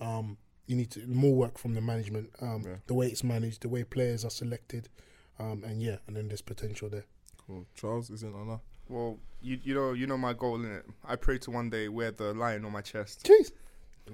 um, 0.01 0.37
you 0.65 0.75
need 0.75 0.89
to 0.91 1.05
more 1.05 1.35
work 1.35 1.59
from 1.59 1.75
the 1.75 1.81
management, 1.81 2.31
um, 2.41 2.63
Yeah. 2.65 2.77
the 2.87 2.95
way 2.95 3.07
it's 3.07 3.23
managed, 3.23 3.61
the 3.61 3.69
way 3.69 3.83
players 3.83 4.25
are 4.25 4.31
selected, 4.31 4.89
um, 5.37 5.63
and 5.63 5.83
yeah, 5.83 5.97
and 6.07 6.15
then 6.15 6.27
there's 6.29 6.41
potential 6.41 6.89
there. 6.89 7.05
Cool. 7.45 7.67
Charles, 7.75 8.09
is 8.09 8.23
it 8.23 8.27
an 8.29 8.35
honor? 8.35 8.59
Well, 8.87 9.19
you 9.41 9.59
you 9.63 9.73
know 9.75 9.93
you 9.93 10.07
know 10.07 10.17
my 10.17 10.33
goal 10.33 10.55
in 10.55 10.71
it. 10.71 10.85
I 11.03 11.15
pray 11.15 11.37
to 11.39 11.51
one 11.51 11.69
day 11.69 11.89
wear 11.89 12.09
the 12.11 12.33
lion 12.33 12.65
on 12.65 12.71
my 12.71 12.81
chest, 12.81 13.23
Jeez, 13.25 13.51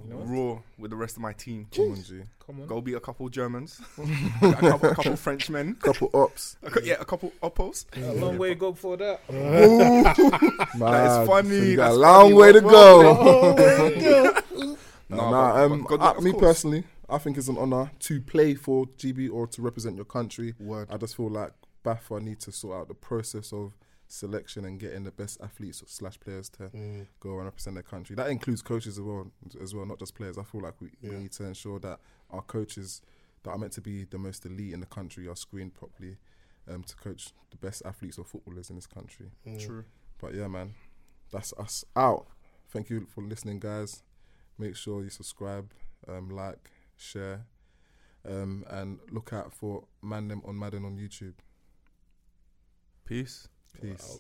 You 0.04 0.14
know 0.14 0.18
raw 0.26 0.60
with 0.78 0.92
the 0.92 0.98
rest 0.98 1.16
of 1.16 1.22
my 1.22 1.34
team. 1.34 1.68
Come 1.74 1.92
on, 1.92 2.04
G. 2.04 2.22
Come 2.46 2.62
on. 2.62 2.68
Go 2.68 2.82
beat 2.82 2.94
a 2.96 3.00
couple 3.00 3.28
Germans, 3.30 3.80
a 4.42 4.54
couple, 4.54 4.90
a 4.90 4.96
couple 4.96 5.16
Frenchmen, 5.16 5.76
Couple 5.76 6.10
ops. 6.14 6.58
a 6.64 6.70
cou- 6.70 6.82
yeah, 6.84 6.96
a 7.00 7.06
couple 7.06 7.32
oppos. 7.42 7.86
A 7.96 8.14
long 8.14 8.38
way 8.38 8.50
to 8.50 8.56
go 8.56 8.74
for 8.74 8.98
that. 8.98 9.22
Man, 10.78 11.26
funny, 11.28 11.50
so 11.50 11.56
you 11.56 11.76
got 11.76 11.86
that's 11.86 11.96
a 11.96 12.00
long 12.00 12.22
funny. 12.24 12.34
way 12.34 12.52
to 12.52 12.62
go. 12.62 14.34
No, 15.10 15.18
nah, 15.32 15.64
um, 15.64 15.86
but 15.90 15.98
God, 16.00 16.18
I- 16.18 16.22
me 16.22 16.32
course. 16.32 16.42
personally, 16.44 16.84
I 17.10 17.18
think 17.18 17.38
it's 17.38 17.48
an 17.48 17.58
honor 17.58 17.92
to 18.02 18.22
play 18.22 18.56
for 18.56 18.86
GB 18.98 19.32
or 19.32 19.48
to 19.48 19.62
represent 19.62 19.96
your 19.96 20.06
country. 20.06 20.54
Word. 20.60 20.88
I 20.92 20.98
just 20.98 21.16
feel 21.16 21.30
like 21.30 21.52
BAFA 21.84 22.22
need 22.22 22.40
to 22.42 22.52
sort 22.52 22.78
out 22.82 22.88
the 22.88 22.94
process 22.96 23.54
of 23.54 23.74
selection 24.08 24.66
and 24.66 24.80
getting 24.80 25.04
the 25.04 25.12
best 25.12 25.40
athletes 25.42 25.84
slash 25.88 26.20
players 26.20 26.50
to 26.50 26.70
Mm. 26.70 27.08
go 27.20 27.36
and 27.38 27.46
represent 27.46 27.76
their 27.76 27.84
country. 27.84 28.16
That 28.16 28.30
includes 28.30 28.62
coaches 28.62 28.98
as 28.98 29.02
well, 29.02 29.32
as 29.62 29.74
well, 29.74 29.86
not 29.86 30.00
just 30.00 30.14
players. 30.16 30.38
I 30.38 30.44
feel 30.44 30.62
like 30.62 30.80
we, 30.80 30.92
we 31.02 31.10
need 31.16 31.32
to 31.34 31.46
ensure 31.46 31.80
that 31.80 32.00
our 32.30 32.42
coaches 32.42 33.02
that 33.44 33.52
are 33.52 33.58
meant 33.58 33.74
to 33.74 33.82
be 33.82 34.04
the 34.06 34.18
most 34.18 34.46
elite 34.46 34.74
in 34.74 34.80
the 34.80 34.86
country 34.86 35.28
are 35.28 35.36
screened 35.36 35.74
properly 35.74 36.18
um, 36.68 36.84
to 36.84 36.96
coach 36.96 37.32
the 37.52 37.58
best 37.58 37.82
athletes 37.86 38.18
or 38.18 38.26
footballers 38.26 38.70
in 38.70 38.76
this 38.76 38.88
country. 38.88 39.32
True. 39.60 39.86
But 40.20 40.34
yeah, 40.34 40.48
man, 40.48 40.74
that's 41.32 41.54
us 41.58 41.84
out. 41.96 42.28
Thank 42.70 42.90
you 42.90 43.06
for 43.14 43.22
listening, 43.24 43.60
guys. 43.60 44.04
Make 44.58 44.76
sure 44.76 45.04
you 45.04 45.10
subscribe, 45.10 45.72
um, 46.08 46.30
like, 46.30 46.72
share, 46.96 47.46
um, 48.28 48.66
and 48.70 49.00
look 49.12 49.34
out 49.34 49.54
for 49.54 49.84
Mandem 50.04 50.48
on 50.48 50.58
Madden 50.58 50.86
on 50.86 50.98
YouTube. 50.98 51.34
Peace. 53.06 53.48
Peace. 53.82 54.20